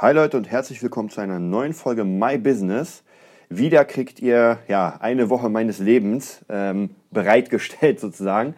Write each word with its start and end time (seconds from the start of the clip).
Hi 0.00 0.12
Leute 0.12 0.36
und 0.36 0.48
herzlich 0.48 0.80
willkommen 0.80 1.10
zu 1.10 1.20
einer 1.20 1.40
neuen 1.40 1.72
Folge 1.72 2.04
My 2.04 2.38
Business. 2.38 3.02
Wieder 3.48 3.84
kriegt 3.84 4.20
ihr 4.20 4.60
ja 4.68 4.96
eine 5.00 5.28
Woche 5.28 5.48
meines 5.48 5.80
Lebens 5.80 6.44
ähm, 6.48 6.90
bereitgestellt 7.10 7.98
sozusagen. 8.00 8.54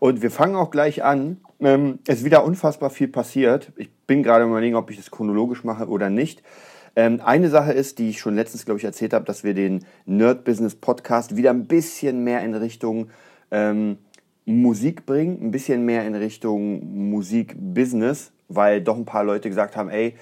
Und 0.00 0.20
wir 0.20 0.30
fangen 0.30 0.54
auch 0.54 0.70
gleich 0.70 1.02
an. 1.02 1.40
Ähm, 1.60 2.00
es 2.06 2.18
ist 2.18 2.24
wieder 2.26 2.44
unfassbar 2.44 2.90
viel 2.90 3.08
passiert. 3.08 3.72
Ich 3.76 3.90
bin 4.06 4.22
gerade 4.22 4.44
überlegen, 4.44 4.76
ob 4.76 4.90
ich 4.90 4.98
das 4.98 5.10
chronologisch 5.10 5.64
mache 5.64 5.88
oder 5.88 6.10
nicht. 6.10 6.42
Ähm, 6.94 7.22
eine 7.24 7.48
Sache 7.48 7.72
ist, 7.72 7.98
die 7.98 8.10
ich 8.10 8.20
schon 8.20 8.34
letztens, 8.34 8.66
glaube 8.66 8.76
ich, 8.76 8.84
erzählt 8.84 9.14
habe, 9.14 9.24
dass 9.24 9.44
wir 9.44 9.54
den 9.54 9.86
Nerd 10.04 10.44
Business 10.44 10.74
Podcast 10.74 11.38
wieder 11.38 11.52
ein 11.52 11.68
bisschen 11.68 12.22
mehr 12.22 12.42
in 12.42 12.54
Richtung 12.54 13.08
ähm, 13.50 13.96
Musik 14.44 15.06
bringen, 15.06 15.38
ein 15.40 15.52
bisschen 15.52 15.86
mehr 15.86 16.06
in 16.06 16.16
Richtung 16.16 17.08
Musik-Business, 17.08 18.32
weil 18.48 18.82
doch 18.82 18.98
ein 18.98 19.06
paar 19.06 19.24
Leute 19.24 19.48
gesagt 19.48 19.74
haben, 19.74 19.88
ey, 19.88 20.16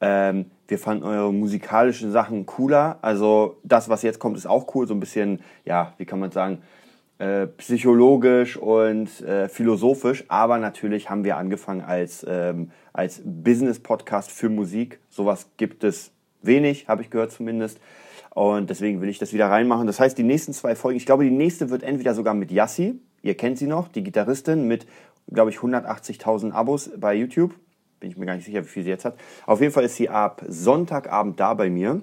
ähm, 0.00 0.46
wir 0.68 0.78
fanden 0.78 1.04
eure 1.04 1.32
musikalischen 1.32 2.12
Sachen 2.12 2.46
cooler. 2.46 2.98
Also 3.02 3.58
das, 3.62 3.88
was 3.88 4.02
jetzt 4.02 4.18
kommt, 4.18 4.36
ist 4.36 4.46
auch 4.46 4.74
cool. 4.74 4.86
So 4.86 4.94
ein 4.94 5.00
bisschen, 5.00 5.40
ja, 5.64 5.94
wie 5.98 6.04
kann 6.04 6.18
man 6.18 6.30
sagen, 6.30 6.58
äh, 7.18 7.46
psychologisch 7.46 8.56
und 8.56 9.20
äh, 9.22 9.48
philosophisch. 9.48 10.24
Aber 10.28 10.58
natürlich 10.58 11.08
haben 11.08 11.24
wir 11.24 11.36
angefangen 11.36 11.82
als, 11.82 12.26
ähm, 12.28 12.70
als 12.92 13.22
Business-Podcast 13.24 14.30
für 14.30 14.48
Musik. 14.48 14.98
Sowas 15.08 15.48
gibt 15.56 15.84
es 15.84 16.10
wenig, 16.42 16.88
habe 16.88 17.02
ich 17.02 17.10
gehört 17.10 17.32
zumindest. 17.32 17.80
Und 18.34 18.68
deswegen 18.68 19.00
will 19.00 19.08
ich 19.08 19.18
das 19.18 19.32
wieder 19.32 19.48
reinmachen. 19.48 19.86
Das 19.86 19.98
heißt, 19.98 20.18
die 20.18 20.22
nächsten 20.22 20.52
zwei 20.52 20.74
Folgen, 20.74 20.98
ich 20.98 21.06
glaube, 21.06 21.24
die 21.24 21.30
nächste 21.30 21.70
wird 21.70 21.82
entweder 21.82 22.14
sogar 22.14 22.34
mit 22.34 22.50
Yassi. 22.50 23.00
Ihr 23.22 23.34
kennt 23.34 23.56
sie 23.56 23.66
noch, 23.66 23.88
die 23.88 24.04
Gitarristin 24.04 24.68
mit, 24.68 24.86
glaube 25.32 25.50
ich, 25.50 25.56
180.000 25.56 26.52
Abos 26.52 26.90
bei 26.98 27.14
YouTube 27.14 27.54
bin 28.00 28.10
ich 28.10 28.16
mir 28.16 28.26
gar 28.26 28.34
nicht 28.34 28.44
sicher, 28.44 28.64
wie 28.64 28.68
viel 28.68 28.82
sie 28.82 28.90
jetzt 28.90 29.04
hat. 29.04 29.16
Auf 29.46 29.60
jeden 29.60 29.72
Fall 29.72 29.84
ist 29.84 29.96
sie 29.96 30.08
ab 30.08 30.42
Sonntagabend 30.48 31.40
da 31.40 31.54
bei 31.54 31.70
mir. 31.70 32.02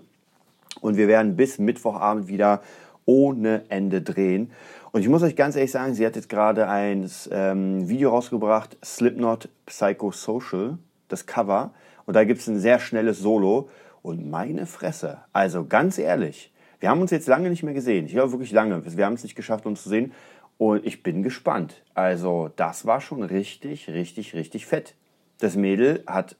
Und 0.81 0.97
wir 0.97 1.07
werden 1.07 1.35
bis 1.35 1.59
Mittwochabend 1.59 2.27
wieder 2.27 2.61
ohne 3.05 3.63
Ende 3.69 4.01
drehen. 4.01 4.51
Und 4.91 5.01
ich 5.01 5.09
muss 5.09 5.23
euch 5.23 5.35
ganz 5.35 5.55
ehrlich 5.55 5.71
sagen, 5.71 5.93
sie 5.93 6.05
hat 6.05 6.15
jetzt 6.15 6.29
gerade 6.29 6.67
ein 6.67 7.09
ähm, 7.31 7.87
Video 7.89 8.09
rausgebracht, 8.09 8.77
Slipknot 8.83 9.49
Psychosocial, 9.65 10.77
das 11.09 11.25
Cover. 11.25 11.73
Und 12.05 12.15
da 12.15 12.23
gibt 12.23 12.41
es 12.41 12.47
ein 12.47 12.59
sehr 12.59 12.79
schnelles 12.79 13.19
Solo. 13.19 13.69
Und 14.01 14.29
meine 14.29 14.65
Fresse, 14.65 15.19
also 15.31 15.65
ganz 15.65 15.97
ehrlich, 15.97 16.51
wir 16.79 16.89
haben 16.89 16.99
uns 16.99 17.11
jetzt 17.11 17.27
lange 17.27 17.49
nicht 17.49 17.63
mehr 17.63 17.73
gesehen. 17.73 18.05
Ich 18.05 18.11
glaube 18.11 18.33
wirklich 18.33 18.51
lange. 18.51 18.83
Wir 18.85 19.05
haben 19.05 19.13
es 19.13 19.23
nicht 19.23 19.35
geschafft, 19.35 19.65
uns 19.65 19.83
zu 19.83 19.89
sehen. 19.89 20.11
Und 20.57 20.85
ich 20.85 21.01
bin 21.01 21.23
gespannt. 21.23 21.81
Also 21.93 22.49
das 22.55 22.85
war 22.85 22.99
schon 22.99 23.23
richtig, 23.23 23.89
richtig, 23.89 24.33
richtig 24.33 24.65
fett 24.65 24.95
das 25.43 25.55
Mädel 25.55 26.03
hat 26.07 26.35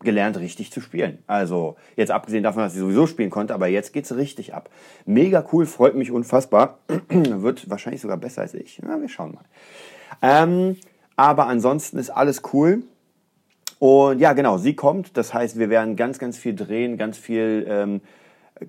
gelernt, 0.00 0.38
richtig 0.38 0.70
zu 0.70 0.80
spielen. 0.80 1.18
Also, 1.26 1.76
jetzt 1.96 2.10
abgesehen 2.10 2.42
davon, 2.42 2.62
dass 2.62 2.74
sie 2.74 2.80
sowieso 2.80 3.06
spielen 3.06 3.30
konnte, 3.30 3.54
aber 3.54 3.68
jetzt 3.68 3.92
geht 3.92 4.04
es 4.04 4.14
richtig 4.14 4.54
ab. 4.54 4.68
Mega 5.06 5.44
cool, 5.52 5.66
freut 5.66 5.94
mich 5.94 6.10
unfassbar. 6.10 6.78
Wird 7.08 7.70
wahrscheinlich 7.70 8.02
sogar 8.02 8.18
besser 8.18 8.42
als 8.42 8.54
ich. 8.54 8.80
Na, 8.82 9.00
wir 9.00 9.08
schauen 9.08 9.34
mal. 9.34 9.44
Ähm, 10.20 10.76
aber 11.16 11.46
ansonsten 11.46 11.98
ist 11.98 12.10
alles 12.10 12.42
cool. 12.52 12.82
Und 13.78 14.20
ja, 14.20 14.34
genau, 14.34 14.58
sie 14.58 14.74
kommt. 14.74 15.16
Das 15.16 15.32
heißt, 15.34 15.58
wir 15.58 15.70
werden 15.70 15.96
ganz, 15.96 16.18
ganz 16.18 16.38
viel 16.38 16.54
drehen, 16.54 16.98
ganz 16.98 17.18
viel 17.18 17.66
ähm, 17.68 18.00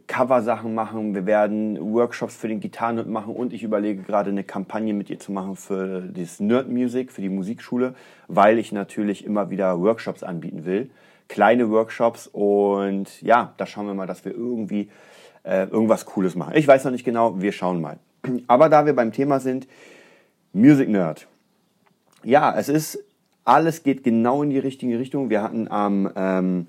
Cover-Sachen 0.08 0.74
machen, 0.74 1.14
wir 1.14 1.28
werden 1.28 1.78
Workshops 1.94 2.36
für 2.36 2.48
den 2.48 2.60
Gitarrenhirt 2.60 3.08
machen 3.08 3.36
und 3.36 3.54
ich 3.54 3.62
überlege 3.62 4.02
gerade 4.02 4.32
eine 4.32 4.44
Kampagne 4.44 4.94
mit 4.94 5.12
ihr 5.12 5.20
zu 5.20 5.32
machen 5.32 5.56
für 5.56 6.02
das 6.02 6.40
Nerd 6.40 6.70
Music, 6.70 7.12
für 7.12 7.22
die 7.22 7.30
Musikschule, 7.30 7.94
weil 8.28 8.58
ich 8.58 8.72
natürlich 8.72 9.26
immer 9.26 9.52
wieder 9.52 9.80
Workshops 9.80 10.24
anbieten 10.24 10.66
will. 10.66 10.90
Kleine 11.28 11.70
Workshops 11.70 12.28
und 12.28 13.22
ja, 13.22 13.54
da 13.58 13.68
schauen 13.68 13.86
wir 13.86 13.94
mal, 13.94 14.08
dass 14.08 14.26
wir 14.26 14.32
irgendwie 14.32 14.90
äh, 15.44 15.68
irgendwas 15.68 16.06
Cooles 16.06 16.36
machen. 16.36 16.54
Ich 16.56 16.68
weiß 16.68 16.84
noch 16.84 16.92
nicht 16.92 17.06
genau, 17.06 17.40
wir 17.40 17.52
schauen 17.52 17.80
mal. 17.80 17.98
Aber 18.48 18.70
da 18.70 18.88
wir 18.88 18.96
beim 18.96 19.12
Thema 19.12 19.40
sind, 19.40 19.68
Music 20.52 20.90
Nerd. 20.90 21.28
Ja, 22.24 22.58
es 22.58 22.70
ist, 22.70 23.04
alles 23.44 23.84
geht 23.84 24.04
genau 24.04 24.42
in 24.42 24.50
die 24.50 24.58
richtige 24.58 24.98
Richtung. 24.98 25.30
Wir 25.30 25.44
hatten 25.44 25.68
am, 25.70 26.10
ähm, 26.16 26.68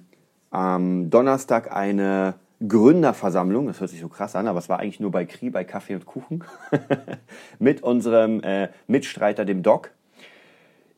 am 0.50 1.08
Donnerstag 1.08 1.74
eine 1.74 2.34
Gründerversammlung, 2.66 3.66
das 3.66 3.80
hört 3.80 3.90
sich 3.90 4.00
so 4.00 4.08
krass 4.08 4.34
an, 4.34 4.46
aber 4.48 4.58
es 4.58 4.68
war 4.68 4.80
eigentlich 4.80 5.00
nur 5.00 5.10
bei 5.10 5.24
Kri, 5.26 5.50
bei 5.50 5.64
Kaffee 5.64 5.94
und 5.94 6.06
Kuchen, 6.06 6.42
mit 7.58 7.82
unserem 7.82 8.40
äh, 8.40 8.68
Mitstreiter, 8.86 9.44
dem 9.44 9.62
Doc. 9.62 9.90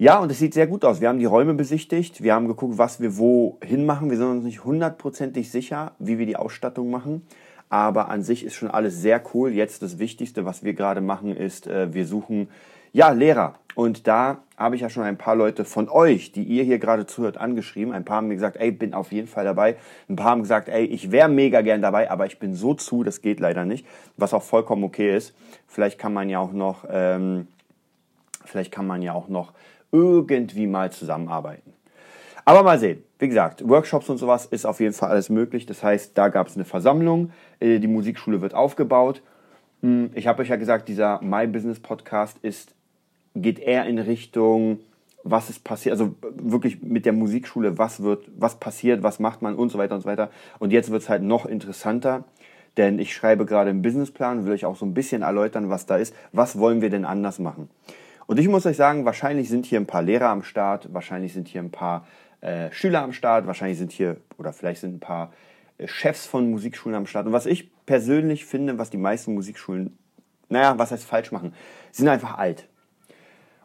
Ja, 0.01 0.21
und 0.21 0.31
es 0.31 0.39
sieht 0.39 0.55
sehr 0.55 0.69
gut 0.69 0.85
aus. 0.85 1.01
Wir 1.01 1.09
haben 1.09 1.19
die 1.19 1.25
Räume 1.25 1.55
besichtigt, 1.55 2.23
wir 2.23 2.33
haben 2.33 2.47
geguckt, 2.47 2.79
was 2.79 3.01
wir 3.01 3.19
wo 3.19 3.59
hinmachen. 3.65 4.11
Wir 4.11 4.17
sind 4.17 4.29
uns 4.29 4.45
nicht 4.45 4.65
hundertprozentig 4.65 5.51
sicher, 5.51 5.93
wie 5.99 6.19
wir 6.19 6.27
die 6.27 6.37
Ausstattung 6.37 6.91
machen. 6.91 7.27
Aber 7.69 8.09
an 8.09 8.23
sich 8.23 8.45
ist 8.45 8.55
schon 8.55 8.71
alles 8.71 9.03
sehr 9.03 9.21
cool. 9.35 9.51
Jetzt 9.51 9.83
das 9.83 9.99
Wichtigste, 9.99 10.45
was 10.45 10.63
wir 10.63 10.75
gerade 10.75 11.01
machen, 11.01 11.37
ist, 11.37 11.67
äh, 11.67 11.93
wir 11.93 12.07
suchen 12.07 12.49
ja, 12.93 13.11
Lehrer. 13.11 13.55
Und 13.75 14.09
da 14.09 14.39
habe 14.57 14.75
ich 14.75 14.81
ja 14.81 14.91
schon 14.91 15.05
ein 15.05 15.17
paar 15.17 15.37
Leute 15.37 15.65
von 15.65 15.89
euch, 15.89 16.33
die 16.33 16.43
ihr 16.43 16.65
hier 16.65 16.81
gerade 16.81 17.07
zuhört, 17.07 17.37
angeschrieben. 17.37 17.95
Ein 17.95 18.05
paar 18.05 18.17
haben 18.17 18.27
mir 18.27 18.35
gesagt, 18.35 18.57
ey, 18.57 18.73
bin 18.73 18.93
auf 18.93 19.13
jeden 19.13 19.29
Fall 19.29 19.45
dabei. 19.45 19.77
Ein 20.09 20.17
paar 20.17 20.31
haben 20.31 20.43
gesagt, 20.43 20.69
ey, 20.69 20.85
ich 20.85 21.13
wäre 21.13 21.29
mega 21.29 21.61
gern 21.61 21.81
dabei, 21.81 22.11
aber 22.11 22.27
ich 22.27 22.41
bin 22.41 22.55
so 22.55 22.75
zu, 22.75 23.05
das 23.05 23.23
geht 23.23 23.39
leider 23.39 23.65
nicht. 23.65 23.87
Was 24.17 24.35
auch 24.35 24.43
vollkommen 24.43 24.83
okay 24.83 25.17
ist. 25.17 25.33
Vielleicht 25.69 25.99
kann 25.99 26.13
man 26.13 26.29
ja 26.29 26.41
auch 26.41 26.53
noch, 26.53 26.87
ähm, 26.91 27.47
vielleicht 28.45 28.73
kann 28.73 28.87
man 28.87 29.01
ja 29.01 29.13
auch 29.13 29.29
noch 29.29 29.53
irgendwie 29.93 30.67
mal 30.67 30.91
zusammenarbeiten. 30.91 31.73
Aber 32.45 32.65
mal 32.65 32.81
sehen. 32.81 33.05
Wie 33.21 33.29
gesagt, 33.29 33.69
Workshops 33.69 34.09
und 34.09 34.19
sowas 34.19 34.47
ist 34.47 34.65
auf 34.65 34.81
jeden 34.81 34.95
Fall 34.95 35.11
alles 35.11 35.29
möglich. 35.29 35.67
Das 35.67 35.85
heißt, 35.85 36.19
da 36.19 36.29
gab 36.29 36.49
es 36.49 36.57
eine 36.57 36.65
Versammlung, 36.65 37.31
äh, 37.61 37.79
die 37.79 37.87
Musikschule 37.87 38.41
wird 38.41 38.55
aufgebaut. 38.55 39.23
Hm, 39.83 40.11
ich 40.15 40.27
habe 40.27 40.43
euch 40.43 40.49
ja 40.49 40.57
gesagt, 40.57 40.89
dieser 40.89 41.21
My 41.23 41.47
Business 41.47 41.79
Podcast 41.79 42.39
ist 42.43 42.75
geht 43.35 43.59
eher 43.59 43.87
in 43.87 43.99
Richtung, 43.99 44.81
was 45.25 45.51
ist 45.51 45.65
passiert, 45.65 45.93
also 45.93 46.15
wirklich 46.23 46.83
mit 46.83 47.05
der 47.05 47.13
Musikschule, 47.13 47.79
was 47.79 48.03
wird, 48.03 48.31
was 48.37 48.57
passiert, 48.57 49.03
was 49.03 49.19
macht 49.19 49.43
man 49.43 49.55
und 49.55 49.71
so 49.71 49.79
weiter 49.79 49.95
und 49.95 50.03
so 50.03 50.09
weiter. 50.09 50.31
Und 50.59 50.73
jetzt 50.73 50.91
wird 50.91 51.03
es 51.03 51.09
halt 51.09 51.23
noch 51.23 51.47
interessanter, 51.47 52.25
denn 52.77 52.99
ich 52.99 53.15
schreibe 53.15 53.45
gerade 53.45 53.71
einen 53.71 53.83
Businessplan, 53.83 54.45
will 54.45 54.53
euch 54.53 54.65
auch 54.65 54.77
so 54.77 54.87
ein 54.87 54.95
bisschen 54.95 55.23
erläutern, 55.23 55.69
was 55.69 55.87
da 55.87 55.97
ist. 55.97 56.15
Was 56.33 56.59
wollen 56.59 56.81
wir 56.81 56.91
denn 56.91 57.05
anders 57.05 57.39
machen? 57.39 57.69
Und 58.27 58.39
ich 58.39 58.49
muss 58.49 58.67
euch 58.67 58.77
sagen, 58.77 59.05
wahrscheinlich 59.05 59.49
sind 59.49 59.67
hier 59.67 59.81
ein 59.81 59.87
paar 59.87 60.03
Lehrer 60.03 60.29
am 60.29 60.43
Start, 60.43 60.93
wahrscheinlich 60.93 61.33
sind 61.33 61.49
hier 61.49 61.63
ein 61.63 61.71
paar 61.71 62.07
äh, 62.41 62.71
Schüler 62.71 63.03
am 63.03 63.13
Start, 63.13 63.47
wahrscheinlich 63.47 63.79
sind 63.79 63.91
hier 63.91 64.19
oder 64.37 64.53
vielleicht 64.53 64.83
sind 64.83 64.97
ein 64.97 65.01
paar 65.01 65.33
äh, 65.79 65.89
Chefs 65.89 66.27
von 66.27 66.51
Musikschulen 66.51 66.95
am 66.95 67.07
Start. 67.07 67.27
Und 67.27 67.33
was 67.33 67.47
ich 67.47 67.71
persönlich 67.87 68.45
finde, 68.45 68.79
was 68.79 68.91
die 68.91 68.99
meisten 68.99 69.35
Musikschulen, 69.35 69.97
naja, 70.49 70.79
was 70.79 70.91
heißt 70.93 71.05
falsch 71.05 71.33
machen, 71.33 71.55
sind 71.91 72.07
einfach 72.09 72.39
alt. 72.39 72.69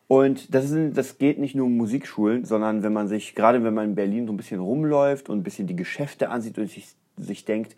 Und 0.08 0.54
das, 0.54 0.70
ist, 0.70 0.98
das 0.98 1.18
geht 1.18 1.40
nicht 1.40 1.56
nur 1.56 1.66
um 1.68 1.78
Musikschulen, 1.78 2.46
sondern 2.46 2.84
wenn 2.84 2.94
man 2.94 3.08
sich, 3.08 3.36
gerade 3.36 3.64
wenn 3.64 3.74
man 3.74 3.90
in 3.90 3.96
Berlin 3.96 4.28
so 4.28 4.34
ein 4.34 4.38
bisschen 4.38 4.60
rumläuft 4.60 5.30
und 5.30 5.40
ein 5.40 5.44
bisschen 5.44 5.68
die 5.68 5.76
Geschäfte 5.76 6.30
ansieht 6.30 6.58
und 6.58 6.70
sich, 6.70 6.96
sich 7.18 7.46
denkt, 7.46 7.76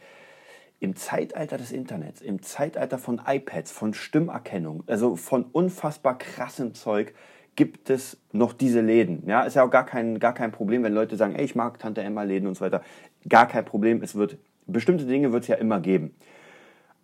im 0.80 0.96
Zeitalter 0.96 1.58
des 1.58 1.72
Internets, 1.72 2.22
im 2.22 2.42
Zeitalter 2.42 2.98
von 2.98 3.22
iPads, 3.26 3.72
von 3.72 3.94
Stimmerkennung, 3.94 4.84
also 4.88 5.16
von 5.16 5.46
unfassbar 5.52 6.18
krassem 6.18 6.74
Zeug, 6.74 7.14
gibt 7.56 7.90
es 7.90 8.18
noch 8.34 8.54
diese 8.54 8.82
Läden. 8.82 9.24
Ja, 9.28 9.44
ist 9.44 9.56
ja 9.56 9.64
auch 9.64 9.70
gar 9.70 9.86
kein, 9.86 10.20
gar 10.20 10.34
kein 10.34 10.52
Problem, 10.52 10.84
wenn 10.84 10.94
Leute 10.94 11.16
sagen, 11.16 11.36
ey, 11.36 11.46
ich 11.46 11.56
mag 11.56 11.80
Tante 11.80 12.02
Emma 12.02 12.24
Läden 12.24 12.48
und 12.48 12.56
so 12.56 12.66
weiter. 12.66 12.82
Gar 13.30 13.48
kein 13.48 13.64
Problem. 13.64 14.04
Es 14.04 14.16
wird, 14.16 14.38
bestimmte 14.68 15.06
Dinge 15.06 15.32
wird 15.32 15.44
es 15.44 15.48
ja 15.48 15.56
immer 15.56 15.80
geben. 15.80 16.14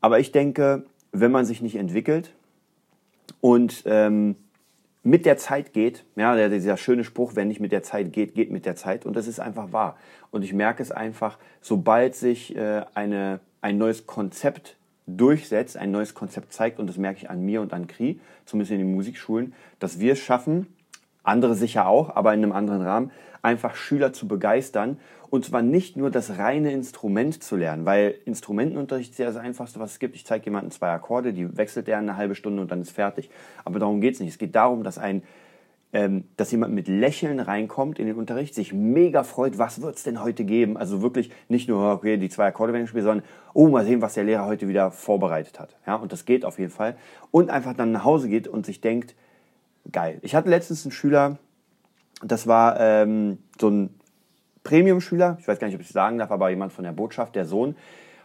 Aber 0.01 0.19
ich 0.19 0.31
denke, 0.31 0.83
wenn 1.13 1.31
man 1.31 1.45
sich 1.45 1.61
nicht 1.61 1.75
entwickelt 1.75 2.33
und 3.39 3.83
ähm, 3.85 4.35
mit 5.03 5.25
der 5.25 5.37
Zeit 5.37 5.73
geht. 5.73 6.05
Ja, 6.15 6.49
dieser 6.49 6.77
schöne 6.77 7.03
Spruch, 7.03 7.35
wenn 7.35 7.47
nicht 7.47 7.59
mit 7.59 7.71
der 7.71 7.83
Zeit 7.83 8.13
geht, 8.13 8.35
geht 8.35 8.51
mit 8.51 8.65
der 8.65 8.75
Zeit. 8.75 9.05
Und 9.05 9.15
das 9.15 9.27
ist 9.27 9.39
einfach 9.39 9.71
wahr. 9.71 9.97
Und 10.29 10.43
ich 10.43 10.53
merke 10.53 10.83
es 10.83 10.91
einfach, 10.91 11.37
sobald 11.61 12.15
sich 12.15 12.55
äh, 12.55 12.83
eine, 12.93 13.39
ein 13.61 13.77
neues 13.77 14.05
Konzept 14.05 14.77
durchsetzt, 15.07 15.77
ein 15.77 15.91
neues 15.91 16.13
Konzept 16.13 16.53
zeigt, 16.53 16.79
und 16.79 16.87
das 16.87 16.97
merke 16.97 17.19
ich 17.19 17.29
an 17.29 17.43
mir 17.43 17.61
und 17.61 17.73
an 17.73 17.87
Kri, 17.87 18.19
zumindest 18.45 18.71
in 18.71 18.79
den 18.79 18.93
Musikschulen, 18.93 19.53
dass 19.79 19.99
wir 19.99 20.13
es 20.13 20.19
schaffen, 20.19 20.67
andere 21.23 21.55
sicher 21.55 21.87
auch, 21.87 22.15
aber 22.15 22.33
in 22.33 22.43
einem 22.43 22.51
anderen 22.51 22.81
Rahmen, 22.81 23.11
einfach 23.41 23.75
Schüler 23.75 24.13
zu 24.13 24.27
begeistern. 24.27 24.97
Und 25.29 25.45
zwar 25.45 25.61
nicht 25.61 25.95
nur 25.95 26.11
das 26.11 26.37
reine 26.37 26.71
Instrument 26.71 27.41
zu 27.41 27.55
lernen, 27.55 27.85
weil 27.85 28.15
Instrumentenunterricht 28.25 29.11
ist 29.11 29.17
ja 29.17 29.25
das 29.25 29.37
Einfachste, 29.37 29.79
was 29.79 29.91
es 29.91 29.99
gibt. 29.99 30.15
Ich 30.15 30.25
zeige 30.25 30.45
jemandem 30.45 30.71
zwei 30.71 30.89
Akkorde, 30.89 31.31
die 31.31 31.57
wechselt 31.57 31.87
er 31.87 31.99
eine 31.99 32.17
halbe 32.17 32.35
Stunde 32.35 32.61
und 32.61 32.69
dann 32.69 32.81
ist 32.81 32.91
fertig. 32.91 33.29
Aber 33.63 33.79
darum 33.79 34.01
geht 34.01 34.15
es 34.15 34.19
nicht. 34.19 34.31
Es 34.31 34.37
geht 34.37 34.55
darum, 34.55 34.83
dass 34.83 34.97
ein 34.97 35.23
ähm, 35.93 36.23
dass 36.37 36.51
jemand 36.51 36.73
mit 36.73 36.87
Lächeln 36.87 37.39
reinkommt 37.39 37.99
in 37.99 38.07
den 38.07 38.15
Unterricht, 38.15 38.55
sich 38.55 38.71
mega 38.71 39.23
freut, 39.23 39.57
was 39.57 39.81
wird 39.81 39.97
es 39.97 40.03
denn 40.03 40.23
heute 40.23 40.45
geben? 40.45 40.77
Also 40.77 41.01
wirklich 41.01 41.31
nicht 41.49 41.67
nur, 41.67 41.91
okay, 41.91 42.17
die 42.17 42.29
zwei 42.29 42.47
Akkorde 42.47 42.71
werden 42.71 42.83
gespielt, 42.83 43.03
sondern, 43.03 43.27
oh, 43.53 43.67
mal 43.67 43.85
sehen, 43.85 44.01
was 44.01 44.13
der 44.13 44.23
Lehrer 44.23 44.45
heute 44.45 44.67
wieder 44.69 44.91
vorbereitet 44.91 45.59
hat. 45.59 45.75
Ja, 45.85 45.95
und 45.95 46.13
das 46.13 46.23
geht 46.25 46.45
auf 46.45 46.59
jeden 46.59 46.71
Fall. 46.71 46.95
Und 47.29 47.49
einfach 47.49 47.73
dann 47.73 47.91
nach 47.91 48.05
Hause 48.05 48.29
geht 48.29 48.47
und 48.47 48.65
sich 48.65 48.79
denkt, 48.79 49.15
geil. 49.91 50.19
Ich 50.21 50.35
hatte 50.35 50.49
letztens 50.49 50.85
einen 50.85 50.91
Schüler, 50.91 51.37
das 52.23 52.47
war 52.47 52.79
ähm, 52.79 53.39
so 53.59 53.69
ein 53.69 53.99
Premium-Schüler, 54.63 55.37
ich 55.39 55.47
weiß 55.47 55.59
gar 55.59 55.67
nicht, 55.67 55.75
ob 55.75 55.81
ich 55.81 55.87
es 55.87 55.93
sagen 55.93 56.17
darf, 56.17 56.31
aber 56.31 56.49
jemand 56.49 56.73
von 56.73 56.83
der 56.83 56.91
Botschaft, 56.91 57.35
der 57.35 57.45
Sohn. 57.45 57.75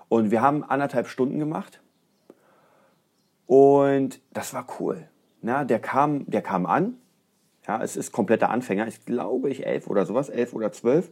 Und 0.08 0.30
wir 0.30 0.42
haben 0.42 0.62
anderthalb 0.62 1.08
Stunden 1.08 1.38
gemacht. 1.38 1.80
Und 3.46 4.20
das 4.32 4.52
war 4.54 4.66
cool. 4.78 5.08
Na, 5.40 5.64
der, 5.64 5.78
kam, 5.78 6.28
der 6.28 6.42
kam 6.42 6.66
an. 6.66 6.94
Ja, 7.66 7.82
es 7.82 7.96
ist 7.96 8.12
kompletter 8.12 8.50
Anfänger. 8.50 8.86
Ich 8.86 9.04
glaube, 9.04 9.50
ich 9.50 9.66
elf 9.66 9.88
oder 9.88 10.06
sowas, 10.06 10.28
elf 10.28 10.52
oder 10.52 10.72
zwölf. 10.72 11.10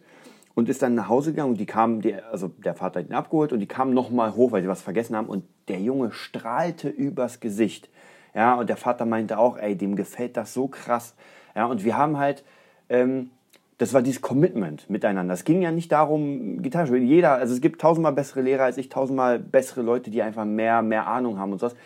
Und 0.54 0.68
ist 0.68 0.82
dann 0.82 0.94
nach 0.94 1.08
Hause 1.08 1.32
gegangen 1.32 1.50
und 1.50 1.58
die 1.58 1.66
kamen, 1.66 2.00
die, 2.00 2.14
also 2.14 2.46
der 2.46 2.74
Vater 2.74 3.00
hat 3.00 3.08
ihn 3.08 3.14
abgeholt 3.14 3.52
und 3.52 3.58
die 3.58 3.66
kamen 3.66 3.92
nochmal 3.92 4.34
hoch, 4.34 4.52
weil 4.52 4.62
sie 4.62 4.68
was 4.68 4.82
vergessen 4.82 5.16
haben. 5.16 5.26
Und 5.26 5.44
der 5.66 5.80
Junge 5.80 6.12
strahlte 6.12 6.88
übers 6.88 7.40
Gesicht. 7.40 7.88
Ja, 8.34 8.54
und 8.54 8.68
der 8.68 8.76
Vater 8.76 9.06
meinte 9.06 9.38
auch, 9.38 9.56
ey, 9.56 9.76
dem 9.76 9.96
gefällt 9.96 10.36
das 10.36 10.52
so 10.52 10.68
krass. 10.68 11.14
Ja, 11.54 11.66
und 11.66 11.84
wir 11.84 11.96
haben 11.96 12.18
halt, 12.18 12.44
ähm, 12.88 13.30
das 13.78 13.92
war 13.92 14.02
dieses 14.02 14.20
Commitment 14.20 14.88
miteinander. 14.90 15.34
Es 15.34 15.44
ging 15.44 15.62
ja 15.62 15.70
nicht 15.70 15.92
darum, 15.92 16.62
Gitarre 16.62 16.88
spielen. 16.88 17.06
Jeder, 17.06 17.34
also 17.34 17.54
es 17.54 17.60
gibt 17.60 17.80
tausendmal 17.80 18.12
bessere 18.12 18.42
Lehrer 18.42 18.64
als 18.64 18.76
ich, 18.76 18.88
tausendmal 18.88 19.38
bessere 19.38 19.82
Leute, 19.82 20.10
die 20.10 20.22
einfach 20.22 20.44
mehr, 20.44 20.82
mehr 20.82 21.06
Ahnung 21.06 21.38
haben 21.38 21.52
und 21.52 21.60
sowas. 21.60 21.76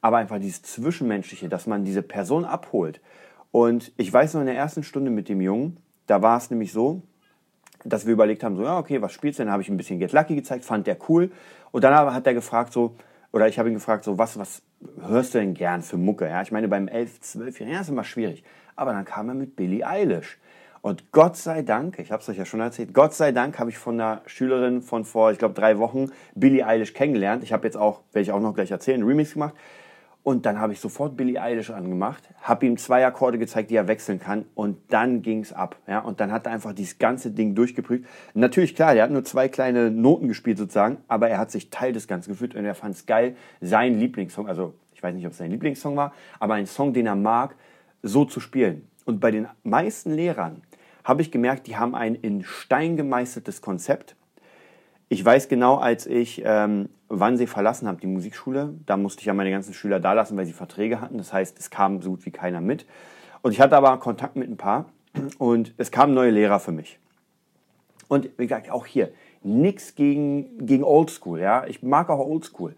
Aber 0.00 0.18
einfach 0.18 0.38
dieses 0.38 0.62
Zwischenmenschliche, 0.62 1.48
dass 1.48 1.66
man 1.66 1.84
diese 1.84 2.02
Person 2.02 2.44
abholt. 2.44 3.00
Und 3.50 3.92
ich 3.96 4.12
weiß 4.12 4.34
noch 4.34 4.40
in 4.40 4.46
der 4.46 4.56
ersten 4.56 4.82
Stunde 4.82 5.10
mit 5.10 5.28
dem 5.28 5.40
Jungen, 5.40 5.78
da 6.06 6.22
war 6.22 6.38
es 6.38 6.50
nämlich 6.50 6.72
so, 6.72 7.02
dass 7.84 8.06
wir 8.06 8.12
überlegt 8.12 8.44
haben, 8.44 8.56
so, 8.56 8.64
ja, 8.64 8.78
okay, 8.78 9.00
was 9.00 9.12
spielst 9.12 9.38
du 9.38 9.44
denn? 9.44 9.52
habe 9.52 9.62
ich 9.62 9.68
ein 9.68 9.76
bisschen 9.76 9.98
Get 9.98 10.12
Lucky 10.12 10.34
gezeigt, 10.34 10.64
fand 10.64 10.86
der 10.86 10.96
cool. 11.08 11.30
Und 11.70 11.84
dann 11.84 11.94
hat 11.94 12.26
er 12.26 12.34
gefragt, 12.34 12.72
so, 12.72 12.96
oder 13.32 13.48
ich 13.48 13.58
habe 13.58 13.68
ihn 13.68 13.74
gefragt, 13.74 14.04
so, 14.04 14.18
was, 14.18 14.38
was 14.38 14.62
hörst 15.00 15.34
du 15.34 15.38
denn 15.38 15.54
gern 15.54 15.82
für 15.82 15.96
Mucke? 15.96 16.26
Ja, 16.26 16.42
ich 16.42 16.52
meine, 16.52 16.68
beim 16.68 16.88
11, 16.88 17.20
12-Jährigen, 17.22 17.72
ja, 17.72 17.80
ist 17.80 17.88
immer 17.88 18.04
schwierig. 18.04 18.42
Aber 18.76 18.92
dann 18.92 19.04
kam 19.04 19.28
er 19.28 19.34
mit 19.34 19.56
Billie 19.56 19.86
Eilish. 19.86 20.38
Und 20.80 21.10
Gott 21.10 21.36
sei 21.36 21.62
Dank, 21.62 21.98
ich 21.98 22.12
habe 22.12 22.22
es 22.22 22.28
euch 22.28 22.38
ja 22.38 22.44
schon 22.44 22.60
erzählt, 22.60 22.94
Gott 22.94 23.12
sei 23.12 23.32
Dank 23.32 23.58
habe 23.58 23.68
ich 23.70 23.78
von 23.78 24.00
einer 24.00 24.22
Schülerin 24.26 24.80
von 24.80 25.04
vor, 25.04 25.32
ich 25.32 25.38
glaube, 25.38 25.54
drei 25.54 25.78
Wochen 25.78 26.12
Billie 26.34 26.64
Eilish 26.64 26.94
kennengelernt. 26.94 27.42
Ich 27.42 27.52
habe 27.52 27.66
jetzt 27.66 27.76
auch, 27.76 28.02
werde 28.12 28.22
ich 28.22 28.32
auch 28.32 28.40
noch 28.40 28.54
gleich 28.54 28.70
erzählen, 28.70 29.00
einen 29.00 29.08
Remix 29.08 29.32
gemacht. 29.32 29.54
Und 30.28 30.44
dann 30.44 30.60
habe 30.60 30.74
ich 30.74 30.80
sofort 30.80 31.16
Billie 31.16 31.40
Eilish 31.40 31.70
angemacht, 31.70 32.22
habe 32.42 32.66
ihm 32.66 32.76
zwei 32.76 33.06
Akkorde 33.06 33.38
gezeigt, 33.38 33.70
die 33.70 33.76
er 33.76 33.88
wechseln 33.88 34.20
kann 34.20 34.44
und 34.54 34.76
dann 34.88 35.22
ging 35.22 35.40
es 35.40 35.54
ab. 35.54 35.76
Ja? 35.86 36.00
Und 36.00 36.20
dann 36.20 36.32
hat 36.32 36.44
er 36.44 36.52
einfach 36.52 36.74
dieses 36.74 36.98
ganze 36.98 37.30
Ding 37.30 37.54
durchgeprüft. 37.54 38.04
Natürlich, 38.34 38.74
klar, 38.74 38.92
der 38.92 39.04
hat 39.04 39.10
nur 39.10 39.24
zwei 39.24 39.48
kleine 39.48 39.90
Noten 39.90 40.28
gespielt 40.28 40.58
sozusagen, 40.58 40.98
aber 41.08 41.30
er 41.30 41.38
hat 41.38 41.50
sich 41.50 41.70
Teil 41.70 41.94
des 41.94 42.06
Ganzen 42.08 42.28
gefühlt 42.28 42.54
und 42.54 42.66
er 42.66 42.74
fand 42.74 42.94
es 42.94 43.06
geil, 43.06 43.36
sein 43.62 43.98
Lieblingssong, 43.98 44.46
also 44.46 44.74
ich 44.92 45.02
weiß 45.02 45.14
nicht, 45.14 45.24
ob 45.24 45.32
es 45.32 45.38
sein 45.38 45.50
Lieblingssong 45.50 45.96
war, 45.96 46.12
aber 46.38 46.52
ein 46.52 46.66
Song, 46.66 46.92
den 46.92 47.06
er 47.06 47.16
mag, 47.16 47.54
so 48.02 48.26
zu 48.26 48.38
spielen. 48.38 48.86
Und 49.06 49.20
bei 49.20 49.30
den 49.30 49.48
meisten 49.62 50.10
Lehrern 50.12 50.60
habe 51.04 51.22
ich 51.22 51.30
gemerkt, 51.30 51.66
die 51.66 51.78
haben 51.78 51.94
ein 51.94 52.14
in 52.14 52.44
Stein 52.44 52.98
gemeißeltes 52.98 53.62
Konzept. 53.62 54.14
Ich 55.08 55.24
weiß 55.24 55.48
genau, 55.48 55.76
als 55.76 56.06
ich 56.06 56.42
ähm, 56.44 56.90
wann 57.08 57.36
sie 57.36 57.46
verlassen 57.46 57.88
habe, 57.88 58.00
die 58.00 58.06
Musikschule, 58.06 58.74
da 58.86 58.96
musste 58.96 59.20
ich 59.20 59.26
ja 59.26 59.34
meine 59.34 59.50
ganzen 59.50 59.74
Schüler 59.74 60.00
da 60.00 60.12
lassen, 60.12 60.36
weil 60.36 60.46
sie 60.46 60.52
Verträge 60.52 61.00
hatten. 61.00 61.18
Das 61.18 61.32
heißt, 61.32 61.58
es 61.58 61.70
kam 61.70 62.02
so 62.02 62.10
gut 62.10 62.26
wie 62.26 62.30
keiner 62.30 62.60
mit. 62.60 62.86
Und 63.42 63.52
ich 63.52 63.60
hatte 63.60 63.76
aber 63.76 63.96
Kontakt 63.98 64.36
mit 64.36 64.48
ein 64.50 64.56
paar 64.56 64.86
und 65.38 65.72
es 65.78 65.90
kamen 65.90 66.14
neue 66.14 66.30
Lehrer 66.30 66.60
für 66.60 66.72
mich. 66.72 66.98
Und 68.08 68.30
wie 68.38 68.46
gesagt, 68.46 68.70
auch 68.70 68.86
hier, 68.86 69.12
nichts 69.42 69.94
gegen, 69.94 70.66
gegen 70.66 70.84
Oldschool. 70.84 71.40
Ja? 71.40 71.66
Ich 71.66 71.82
mag 71.82 72.10
auch 72.10 72.18
Oldschool. 72.18 72.74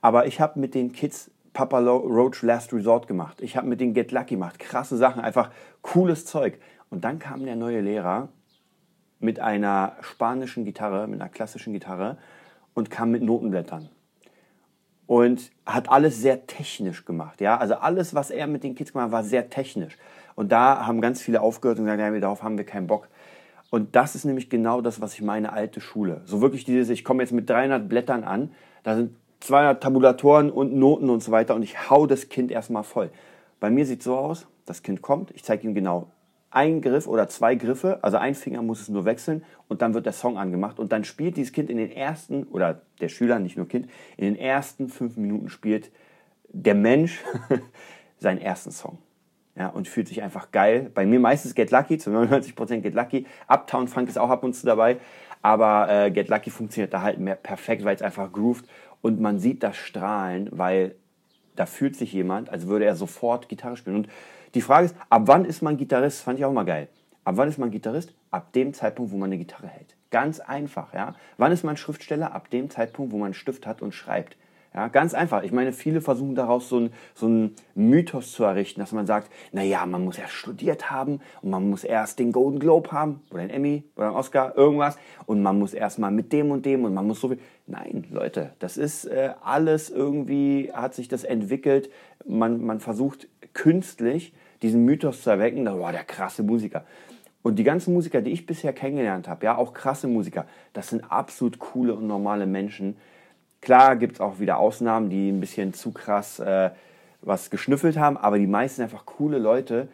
Aber 0.00 0.26
ich 0.26 0.40
habe 0.40 0.58
mit 0.58 0.74
den 0.74 0.92
Kids 0.92 1.30
Papa 1.52 1.78
Roach 1.78 2.42
Last 2.42 2.72
Resort 2.72 3.06
gemacht. 3.06 3.40
Ich 3.40 3.56
habe 3.56 3.66
mit 3.66 3.80
denen 3.80 3.94
Get 3.94 4.10
Lucky 4.10 4.34
gemacht. 4.34 4.58
Krasse 4.58 4.96
Sachen, 4.96 5.22
einfach 5.22 5.50
cooles 5.82 6.24
Zeug. 6.24 6.58
Und 6.90 7.04
dann 7.04 7.18
kam 7.18 7.44
der 7.44 7.56
neue 7.56 7.80
Lehrer 7.80 8.28
mit 9.20 9.38
einer 9.38 9.96
spanischen 10.00 10.64
Gitarre, 10.64 11.06
mit 11.06 11.20
einer 11.20 11.30
klassischen 11.30 11.72
Gitarre 11.72 12.18
und 12.74 12.90
kam 12.90 13.10
mit 13.10 13.22
Notenblättern. 13.22 13.88
Und 15.06 15.50
hat 15.66 15.90
alles 15.90 16.20
sehr 16.20 16.46
technisch 16.46 17.04
gemacht. 17.04 17.40
Ja? 17.40 17.58
Also 17.58 17.74
alles, 17.74 18.14
was 18.14 18.30
er 18.30 18.46
mit 18.46 18.64
den 18.64 18.74
Kids 18.74 18.92
gemacht 18.92 19.06
hat, 19.06 19.12
war 19.12 19.24
sehr 19.24 19.50
technisch. 19.50 19.98
Und 20.34 20.52
da 20.52 20.86
haben 20.86 21.00
ganz 21.00 21.20
viele 21.20 21.42
aufgehört 21.42 21.78
und 21.78 21.84
gesagt, 21.84 22.00
ja, 22.00 22.20
darauf 22.20 22.42
haben 22.42 22.56
wir 22.56 22.64
keinen 22.64 22.86
Bock. 22.86 23.08
Und 23.70 23.96
das 23.96 24.14
ist 24.14 24.24
nämlich 24.24 24.50
genau 24.50 24.80
das, 24.80 25.00
was 25.00 25.14
ich 25.14 25.22
meine, 25.22 25.52
alte 25.52 25.80
Schule. 25.80 26.22
So 26.24 26.40
wirklich 26.40 26.64
dieses, 26.64 26.90
ich 26.90 27.04
komme 27.04 27.22
jetzt 27.22 27.32
mit 27.32 27.48
300 27.48 27.88
Blättern 27.88 28.24
an, 28.24 28.52
da 28.82 28.96
sind 28.96 29.16
200 29.40 29.82
Tabulatoren 29.82 30.50
und 30.50 30.74
Noten 30.74 31.10
und 31.10 31.22
so 31.22 31.32
weiter 31.32 31.54
und 31.54 31.62
ich 31.62 31.90
hau 31.90 32.06
das 32.06 32.28
Kind 32.28 32.50
erstmal 32.50 32.84
voll. 32.84 33.10
Bei 33.60 33.70
mir 33.70 33.86
sieht 33.86 34.00
es 34.00 34.04
so 34.04 34.16
aus, 34.16 34.46
das 34.66 34.82
Kind 34.82 35.02
kommt, 35.02 35.30
ich 35.32 35.42
zeige 35.42 35.66
ihm 35.66 35.74
genau 35.74 36.08
ein 36.52 36.82
Griff 36.82 37.06
oder 37.06 37.28
zwei 37.28 37.54
Griffe, 37.54 37.98
also 38.02 38.18
ein 38.18 38.34
Finger 38.34 38.62
muss 38.62 38.82
es 38.82 38.88
nur 38.90 39.04
wechseln 39.06 39.42
und 39.68 39.82
dann 39.82 39.94
wird 39.94 40.04
der 40.04 40.12
Song 40.12 40.36
angemacht 40.36 40.78
und 40.78 40.92
dann 40.92 41.02
spielt 41.04 41.36
dieses 41.36 41.52
Kind 41.52 41.70
in 41.70 41.78
den 41.78 41.90
ersten, 41.90 42.44
oder 42.44 42.82
der 43.00 43.08
Schüler, 43.08 43.38
nicht 43.38 43.56
nur 43.56 43.66
Kind, 43.66 43.88
in 44.18 44.24
den 44.24 44.36
ersten 44.36 44.88
fünf 44.88 45.16
Minuten 45.16 45.48
spielt 45.48 45.90
der 46.48 46.74
Mensch 46.74 47.22
seinen 48.18 48.38
ersten 48.38 48.70
Song. 48.70 48.98
Ja, 49.54 49.68
und 49.68 49.86
fühlt 49.86 50.08
sich 50.08 50.22
einfach 50.22 50.50
geil. 50.50 50.90
Bei 50.94 51.04
mir 51.04 51.20
meistens 51.20 51.54
Get 51.54 51.70
Lucky, 51.70 51.98
zu 51.98 52.10
99% 52.10 52.80
Get 52.80 52.94
Lucky. 52.94 53.26
Uptown 53.48 53.86
Funk 53.86 54.08
ist 54.08 54.18
auch 54.18 54.30
ab 54.30 54.44
und 54.44 54.54
zu 54.54 54.64
dabei, 54.64 54.98
aber 55.42 55.88
äh, 55.90 56.10
Get 56.10 56.28
Lucky 56.28 56.50
funktioniert 56.50 56.94
da 56.94 57.02
halt 57.02 57.18
mehr 57.18 57.34
perfekt, 57.34 57.84
weil 57.84 57.94
es 57.94 58.02
einfach 58.02 58.32
groovt 58.32 58.66
und 59.00 59.20
man 59.20 59.38
sieht 59.38 59.62
das 59.62 59.76
Strahlen, 59.76 60.48
weil 60.52 60.94
da 61.56 61.66
fühlt 61.66 61.96
sich 61.96 62.12
jemand, 62.12 62.50
als 62.50 62.66
würde 62.66 62.84
er 62.84 62.96
sofort 62.96 63.48
Gitarre 63.48 63.76
spielen. 63.76 63.96
Und 63.96 64.08
die 64.54 64.60
Frage 64.60 64.86
ist, 64.86 64.96
ab 65.08 65.22
wann 65.26 65.44
ist 65.44 65.62
man 65.62 65.76
Gitarrist? 65.76 66.22
Fand 66.22 66.38
ich 66.38 66.44
auch 66.44 66.52
mal 66.52 66.64
geil. 66.64 66.88
Ab 67.24 67.36
wann 67.36 67.48
ist 67.48 67.58
man 67.58 67.70
Gitarrist? 67.70 68.12
Ab 68.30 68.52
dem 68.52 68.74
Zeitpunkt, 68.74 69.12
wo 69.12 69.16
man 69.16 69.28
eine 69.28 69.38
Gitarre 69.38 69.68
hält. 69.68 69.96
Ganz 70.10 70.40
einfach, 70.40 70.92
ja. 70.92 71.14
Wann 71.38 71.52
ist 71.52 71.64
man 71.64 71.76
Schriftsteller? 71.76 72.34
Ab 72.34 72.50
dem 72.50 72.68
Zeitpunkt, 72.68 73.12
wo 73.12 73.16
man 73.16 73.26
einen 73.26 73.34
Stift 73.34 73.66
hat 73.66 73.80
und 73.80 73.92
schreibt. 73.92 74.36
Ja, 74.74 74.88
ganz 74.88 75.12
einfach. 75.12 75.42
Ich 75.42 75.52
meine, 75.52 75.72
viele 75.72 76.00
versuchen 76.00 76.34
daraus 76.34 76.70
so, 76.70 76.78
ein, 76.80 76.92
so 77.14 77.26
einen 77.26 77.54
Mythos 77.74 78.32
zu 78.32 78.44
errichten, 78.44 78.80
dass 78.80 78.92
man 78.92 79.06
sagt, 79.06 79.30
naja, 79.52 79.84
man 79.84 80.02
muss 80.02 80.16
erst 80.16 80.32
studiert 80.32 80.90
haben 80.90 81.20
und 81.42 81.50
man 81.50 81.68
muss 81.68 81.84
erst 81.84 82.18
den 82.18 82.32
Golden 82.32 82.58
Globe 82.58 82.90
haben 82.90 83.20
oder 83.30 83.40
einen 83.40 83.50
Emmy 83.50 83.84
oder 83.96 84.06
einen 84.06 84.16
Oscar, 84.16 84.56
irgendwas 84.56 84.96
und 85.26 85.42
man 85.42 85.58
muss 85.58 85.74
erst 85.74 85.98
mal 85.98 86.10
mit 86.10 86.32
dem 86.32 86.50
und 86.50 86.64
dem 86.64 86.84
und 86.84 86.94
man 86.94 87.06
muss 87.06 87.20
so 87.20 87.28
viel. 87.28 87.38
Nein, 87.72 88.04
Leute, 88.10 88.52
das 88.58 88.76
ist 88.76 89.06
äh, 89.06 89.30
alles 89.42 89.88
irgendwie, 89.88 90.70
hat 90.72 90.94
sich 90.94 91.08
das 91.08 91.24
entwickelt. 91.24 91.90
Man, 92.26 92.62
man 92.62 92.80
versucht 92.80 93.28
künstlich 93.54 94.34
diesen 94.60 94.84
Mythos 94.84 95.22
zu 95.22 95.30
erwecken, 95.30 95.64
da 95.64 95.78
war 95.78 95.90
der 95.90 96.04
krasse 96.04 96.42
Musiker. 96.42 96.84
Und 97.42 97.56
die 97.56 97.64
ganzen 97.64 97.94
Musiker, 97.94 98.20
die 98.20 98.30
ich 98.30 98.46
bisher 98.46 98.72
kennengelernt 98.72 99.26
habe, 99.26 99.44
ja, 99.46 99.56
auch 99.56 99.72
krasse 99.72 100.06
Musiker, 100.06 100.46
das 100.74 100.88
sind 100.88 101.10
absolut 101.10 101.58
coole 101.58 101.94
und 101.94 102.06
normale 102.06 102.46
Menschen, 102.46 102.96
Klar 103.62 103.94
gibt 103.94 104.14
es 104.14 104.20
auch 104.20 104.40
wieder 104.40 104.58
Ausnahmen, 104.58 105.08
die 105.08 105.30
ein 105.30 105.38
bisschen 105.38 105.72
zu 105.72 105.92
krass 105.92 106.40
äh, 106.40 106.70
was 107.22 107.48
geschnüffelt 107.48 107.96
haben, 107.96 108.16
aber 108.16 108.38
die 108.38 108.48
meisten 108.48 108.82
einfach 108.82 109.06
coole 109.06 109.38
Leute, 109.38 109.86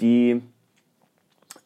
die, 0.00 0.40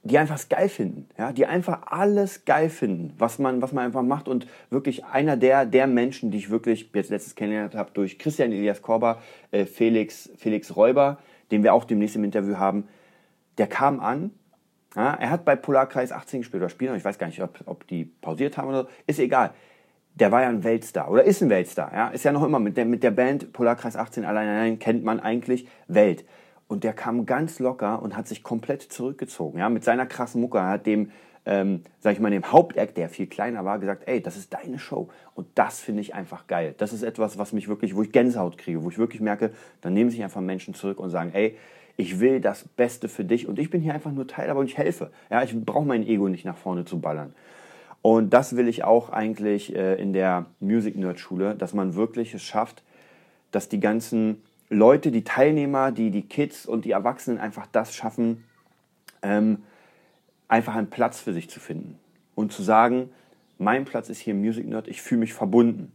die 0.06 0.18
einfach 0.18 0.36
es 0.36 0.48
geil 0.48 0.68
finden. 0.68 1.08
Ja? 1.18 1.32
Die 1.32 1.46
einfach 1.46 1.82
alles 1.86 2.44
geil 2.44 2.70
finden, 2.70 3.12
was 3.18 3.38
man, 3.38 3.62
was 3.62 3.72
man 3.72 3.86
einfach 3.86 4.02
macht. 4.02 4.28
Und 4.28 4.46
wirklich 4.70 5.04
einer 5.04 5.36
der, 5.36 5.66
der 5.66 5.86
Menschen, 5.86 6.30
die 6.30 6.38
ich 6.38 6.50
wirklich 6.50 6.90
jetzt 6.94 7.10
letztes 7.10 7.34
kennengelernt 7.34 7.74
habe, 7.74 7.90
durch 7.92 8.18
Christian 8.18 8.52
Elias 8.52 8.82
Korber, 8.82 9.20
äh, 9.50 9.66
Felix, 9.66 10.30
Felix 10.36 10.76
Räuber, 10.76 11.18
den 11.50 11.62
wir 11.62 11.74
auch 11.74 11.84
demnächst 11.84 12.16
im 12.16 12.24
Interview 12.24 12.56
haben, 12.56 12.88
der 13.58 13.66
kam 13.66 14.00
an. 14.00 14.30
Ja? 14.94 15.14
Er 15.14 15.30
hat 15.30 15.44
bei 15.44 15.56
Polarkreis 15.56 16.12
18 16.12 16.40
gespielt 16.40 16.62
oder 16.62 16.70
spielen, 16.70 16.96
ich 16.96 17.04
weiß 17.04 17.18
gar 17.18 17.26
nicht, 17.26 17.42
ob, 17.42 17.60
ob 17.66 17.86
die 17.86 18.04
pausiert 18.04 18.56
haben 18.56 18.68
oder 18.68 18.82
so, 18.82 18.88
ist 19.06 19.18
egal 19.18 19.52
der 20.16 20.32
war 20.32 20.42
ja 20.42 20.48
ein 20.48 20.64
Weltstar 20.64 21.10
oder 21.10 21.24
ist 21.24 21.42
ein 21.42 21.50
Weltstar. 21.50 21.92
Ja? 21.92 22.08
Ist 22.08 22.24
ja 22.24 22.32
noch 22.32 22.42
immer 22.42 22.58
mit 22.58 22.76
der, 22.76 22.86
mit 22.86 23.02
der 23.02 23.10
Band 23.10 23.52
Polarkreis 23.52 23.96
18 23.96 24.24
allein, 24.24 24.48
allein 24.48 24.78
kennt 24.78 25.04
man 25.04 25.20
eigentlich 25.20 25.68
Welt. 25.88 26.24
Und 26.68 26.84
der 26.84 26.92
kam 26.92 27.26
ganz 27.26 27.58
locker 27.58 28.02
und 28.02 28.16
hat 28.16 28.26
sich 28.26 28.42
komplett 28.42 28.82
zurückgezogen. 28.82 29.58
Ja? 29.58 29.68
Mit 29.68 29.84
seiner 29.84 30.06
krassen 30.06 30.40
Mucke 30.40 30.62
hat 30.62 30.86
dem, 30.86 31.12
ähm, 31.44 31.82
sag 32.00 32.14
ich 32.14 32.20
mal, 32.20 32.30
dem 32.30 32.50
Hauptact, 32.50 32.96
der 32.96 33.08
viel 33.08 33.28
kleiner 33.28 33.64
war, 33.64 33.78
gesagt, 33.78 34.02
ey, 34.06 34.20
das 34.20 34.36
ist 34.36 34.52
deine 34.52 34.78
Show. 34.78 35.08
Und 35.34 35.46
das 35.54 35.80
finde 35.80 36.00
ich 36.00 36.14
einfach 36.14 36.46
geil. 36.48 36.74
Das 36.78 36.92
ist 36.92 37.02
etwas, 37.02 37.38
was 37.38 37.52
mich 37.52 37.68
wirklich, 37.68 37.94
wo 37.94 38.02
ich 38.02 38.10
Gänsehaut 38.10 38.58
kriege, 38.58 38.82
wo 38.82 38.90
ich 38.90 38.98
wirklich 38.98 39.20
merke, 39.20 39.52
dann 39.80 39.94
nehmen 39.94 40.10
sich 40.10 40.22
einfach 40.24 40.40
Menschen 40.40 40.74
zurück 40.74 40.98
und 40.98 41.10
sagen, 41.10 41.30
ey, 41.34 41.56
ich 41.96 42.20
will 42.20 42.40
das 42.40 42.64
Beste 42.68 43.08
für 43.08 43.24
dich 43.24 43.48
und 43.48 43.58
ich 43.58 43.70
bin 43.70 43.80
hier 43.80 43.94
einfach 43.94 44.12
nur 44.12 44.26
Teil, 44.26 44.50
aber 44.50 44.62
ich 44.64 44.76
helfe. 44.76 45.10
Ja, 45.30 45.42
ich 45.42 45.58
brauche 45.64 45.86
mein 45.86 46.06
Ego 46.06 46.28
nicht 46.28 46.44
nach 46.44 46.56
vorne 46.56 46.84
zu 46.84 47.00
ballern. 47.00 47.32
Und 48.02 48.30
das 48.30 48.56
will 48.56 48.68
ich 48.68 48.84
auch 48.84 49.10
eigentlich 49.10 49.74
äh, 49.74 50.00
in 50.00 50.12
der 50.12 50.46
Music 50.60 50.96
Nerd 50.96 51.18
Schule, 51.18 51.54
dass 51.54 51.74
man 51.74 51.94
wirklich 51.94 52.34
es 52.34 52.42
schafft, 52.42 52.82
dass 53.50 53.68
die 53.68 53.80
ganzen 53.80 54.42
Leute, 54.68 55.10
die 55.10 55.24
Teilnehmer, 55.24 55.92
die, 55.92 56.10
die 56.10 56.22
Kids 56.22 56.66
und 56.66 56.84
die 56.84 56.90
Erwachsenen 56.90 57.38
einfach 57.38 57.66
das 57.70 57.94
schaffen, 57.94 58.44
ähm, 59.22 59.62
einfach 60.48 60.74
einen 60.74 60.90
Platz 60.90 61.20
für 61.20 61.32
sich 61.32 61.48
zu 61.48 61.60
finden 61.60 61.98
und 62.34 62.52
zu 62.52 62.62
sagen, 62.62 63.10
mein 63.58 63.84
Platz 63.84 64.08
ist 64.08 64.18
hier 64.18 64.34
Music 64.34 64.66
Nerd, 64.66 64.88
ich 64.88 65.02
fühle 65.02 65.20
mich 65.20 65.32
verbunden. 65.32 65.92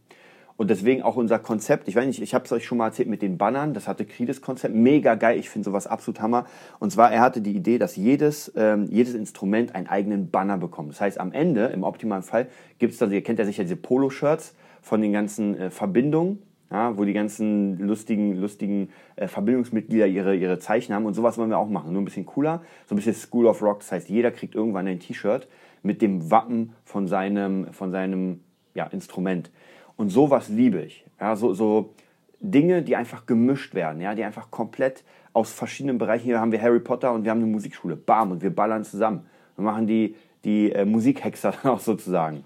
Und 0.58 0.70
deswegen 0.70 1.02
auch 1.02 1.16
unser 1.16 1.40
Konzept, 1.40 1.88
ich 1.88 1.96
weiß 1.96 2.06
nicht, 2.06 2.22
ich 2.22 2.36
habe 2.36 2.46
es 2.46 2.52
euch 2.52 2.66
schon 2.66 2.78
mal 2.78 2.88
erzählt 2.88 3.10
mit 3.10 3.24
den 3.24 3.38
Bannern, 3.38 3.74
das 3.74 3.88
hatte 3.88 4.06
Krides 4.06 4.42
Konzept, 4.42 4.76
mega 4.76 5.16
geil, 5.16 5.40
ich 5.40 5.50
finde 5.50 5.66
sowas 5.66 5.88
absolut 5.88 6.22
Hammer. 6.22 6.46
Und 6.80 6.92
zwar, 6.92 7.12
er 7.12 7.22
hatte 7.22 7.42
die 7.42 7.56
Idee, 7.56 7.80
dass 7.80 7.96
jedes, 7.96 8.52
ähm, 8.56 8.88
jedes 8.92 9.16
Instrument 9.16 9.74
einen 9.74 9.88
eigenen 9.88 10.30
Banner 10.30 10.60
bekommt. 10.60 10.92
Das 10.92 11.02
heißt, 11.02 11.20
am 11.20 11.32
Ende, 11.32 11.66
im 11.68 11.84
optimalen 11.84 12.22
Fall, 12.22 12.48
gibt 12.78 12.94
es 12.94 13.00
dann, 13.00 13.12
ihr 13.12 13.24
kennt 13.24 13.40
ja 13.40 13.46
sicher 13.46 13.64
diese 13.64 13.76
Polo-Shirts 13.76 14.54
von 14.84 15.02
den 15.02 15.14
ganzen 15.14 15.58
äh, 15.58 15.72
Verbindungen, 15.72 16.44
ja, 16.72 16.98
wo 16.98 17.04
die 17.04 17.14
ganzen 17.14 17.78
lustigen, 17.80 18.38
lustigen 18.38 18.90
äh, 19.18 19.28
Verbindungsmitglieder 19.28 20.08
ihre, 20.08 20.36
ihre 20.36 20.58
Zeichen 20.60 20.94
haben. 20.94 21.06
Und 21.06 21.14
sowas 21.14 21.38
wollen 21.38 21.50
wir 21.50 21.58
auch 21.58 21.70
machen. 21.70 21.92
Nur 21.92 22.02
ein 22.02 22.06
bisschen 22.06 22.26
cooler, 22.26 22.62
so 22.88 22.96
ein 22.96 22.98
bisschen 22.98 23.14
School 23.14 23.46
of 23.46 23.62
Rock. 23.62 23.80
Das 23.80 23.92
heißt, 23.92 24.10
jeder 24.10 24.32
kriegt 24.32 24.56
irgendwann 24.56 24.88
ein 24.88 25.00
T-Shirt 25.00 25.48
mit 25.84 26.02
dem 26.02 26.32
Wappen 26.32 26.74
von 26.86 27.08
seinem, 27.08 27.74
von 27.74 27.92
seinem 27.92 28.40
ja, 28.74 28.86
Instrument. 28.86 29.52
Und 29.98 30.10
sowas 30.10 30.48
liebe 30.48 30.82
ich. 30.82 31.06
Ja, 31.20 31.36
so, 31.36 31.54
so 31.54 31.94
Dinge, 32.40 32.82
die 32.82 32.96
einfach 32.96 33.26
gemischt 33.26 33.76
werden, 33.76 34.02
ja, 34.02 34.16
die 34.16 34.24
einfach 34.24 34.50
komplett 34.50 35.04
aus 35.34 35.52
verschiedenen 35.52 35.98
Bereichen. 35.98 36.26
Hier 36.26 36.40
haben 36.40 36.52
wir 36.52 36.62
Harry 36.62 36.80
Potter 36.80 37.12
und 37.14 37.24
wir 37.24 37.32
haben 37.32 37.42
eine 37.42 37.52
Musikschule. 37.52 37.96
Bam, 37.96 38.32
und 38.32 38.42
wir 38.42 38.54
ballern 38.54 38.84
zusammen. 38.84 39.26
Wir 39.56 39.66
machen 39.66 39.88
die, 39.88 40.16
die 40.46 40.72
äh, 40.72 40.86
Musikhexer 40.86 41.54
dann 41.64 41.74
auch 41.74 41.80
sozusagen. 41.80 42.46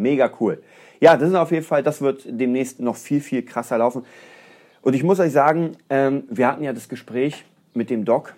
Mega 0.00 0.30
cool. 0.40 0.62
Ja, 1.00 1.16
das 1.16 1.30
ist 1.30 1.34
auf 1.34 1.50
jeden 1.50 1.64
Fall, 1.64 1.82
das 1.82 2.00
wird 2.00 2.24
demnächst 2.26 2.80
noch 2.80 2.96
viel, 2.96 3.20
viel 3.20 3.42
krasser 3.42 3.78
laufen. 3.78 4.04
Und 4.82 4.94
ich 4.94 5.02
muss 5.02 5.20
euch 5.20 5.32
sagen, 5.32 5.76
ähm, 5.88 6.24
wir 6.28 6.46
hatten 6.46 6.62
ja 6.62 6.72
das 6.72 6.88
Gespräch 6.88 7.44
mit 7.74 7.90
dem 7.90 8.04
Doc 8.04 8.34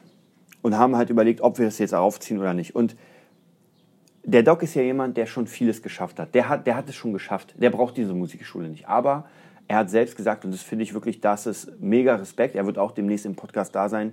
und 0.60 0.76
haben 0.76 0.96
halt 0.96 1.10
überlegt, 1.10 1.40
ob 1.40 1.58
wir 1.58 1.66
das 1.66 1.78
jetzt 1.78 1.94
aufziehen 1.94 2.38
oder 2.38 2.54
nicht. 2.54 2.74
Und 2.74 2.96
der 4.24 4.42
Doc 4.42 4.62
ist 4.62 4.74
ja 4.74 4.82
jemand, 4.82 5.16
der 5.16 5.26
schon 5.26 5.46
vieles 5.46 5.82
geschafft 5.82 6.18
hat. 6.18 6.34
Der 6.34 6.48
hat, 6.48 6.66
der 6.66 6.76
hat 6.76 6.88
es 6.88 6.94
schon 6.94 7.12
geschafft. 7.12 7.54
Der 7.58 7.70
braucht 7.70 7.96
diese 7.96 8.14
Musikschule 8.14 8.68
nicht. 8.68 8.88
Aber 8.88 9.24
er 9.68 9.78
hat 9.78 9.90
selbst 9.90 10.16
gesagt, 10.16 10.44
und 10.44 10.52
das 10.52 10.62
finde 10.62 10.84
ich 10.84 10.94
wirklich, 10.94 11.20
das 11.20 11.46
ist 11.46 11.80
mega 11.80 12.14
Respekt. 12.14 12.54
Er 12.54 12.66
wird 12.66 12.78
auch 12.78 12.92
demnächst 12.92 13.26
im 13.26 13.34
Podcast 13.34 13.74
da 13.74 13.88
sein. 13.88 14.12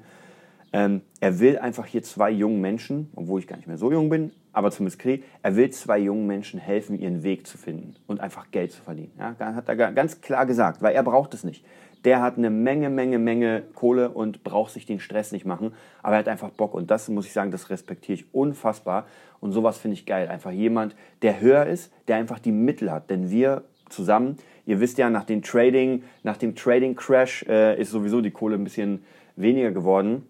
Ähm, 0.72 1.02
er 1.20 1.40
will 1.40 1.58
einfach 1.58 1.86
hier 1.86 2.04
zwei 2.04 2.30
jungen 2.30 2.62
Menschen, 2.62 3.10
obwohl 3.16 3.40
ich 3.40 3.48
gar 3.48 3.58
nicht 3.58 3.68
mehr 3.68 3.78
so 3.78 3.92
jung 3.92 4.10
bin, 4.10 4.32
aber 4.54 4.72
zumindest 4.72 5.00
kriege, 5.00 5.24
er 5.42 5.56
will 5.56 5.70
zwei 5.72 5.98
jungen 6.00 6.28
Menschen 6.28 6.60
helfen, 6.60 7.00
ihren 7.00 7.24
Weg 7.24 7.48
zu 7.48 7.58
finden 7.58 7.96
und 8.08 8.20
einfach 8.20 8.52
Geld 8.52 8.72
zu 8.72 8.82
verdienen. 8.82 9.12
Ja, 9.18 9.36
hat 9.40 9.68
er 9.68 9.76
ganz 9.76 10.22
klar 10.22 10.46
gesagt, 10.46 10.82
weil 10.82 10.96
er 10.96 11.04
braucht 11.04 11.34
es 11.34 11.44
nicht. 11.44 11.66
Der 12.06 12.22
hat 12.22 12.38
eine 12.38 12.50
Menge, 12.50 12.90
Menge, 12.90 13.20
Menge 13.20 13.64
Kohle 13.74 14.10
und 14.10 14.44
braucht 14.44 14.72
sich 14.72 14.86
den 14.86 15.00
Stress 15.00 15.32
nicht 15.32 15.46
machen, 15.46 15.74
aber 16.02 16.16
er 16.16 16.20
hat 16.20 16.28
einfach 16.30 16.50
Bock 16.50 16.74
und 16.74 16.90
das 16.90 17.10
muss 17.10 17.26
ich 17.26 17.34
sagen, 17.34 17.52
das 17.52 17.70
respektiere 17.70 18.20
ich 18.20 18.34
unfassbar 18.34 19.06
und 19.42 19.52
sowas 19.52 19.78
finde 19.78 19.96
ich 19.96 20.06
geil. 20.06 20.28
Einfach 20.30 20.52
jemand, 20.52 20.96
der 21.22 21.42
höher 21.42 21.66
ist, 21.66 21.92
der 22.08 22.16
einfach 22.16 22.40
die 22.40 22.52
Mittel 22.52 22.92
hat. 22.92 23.10
Denn 23.10 23.30
wir 23.30 23.64
zusammen, 23.90 24.38
ihr 24.66 24.80
wisst 24.80 24.98
ja, 24.98 25.10
nach 25.10 25.26
dem 25.26 25.42
Trading, 25.42 26.04
nach 26.24 26.38
dem 26.38 26.56
Trading 26.56 26.96
Crash 26.96 27.44
äh, 27.48 27.80
ist 27.80 27.92
sowieso 27.92 28.22
die 28.22 28.32
Kohle 28.32 28.56
ein 28.56 28.64
bisschen 28.64 29.04
weniger 29.36 29.72
geworden. 29.72 30.28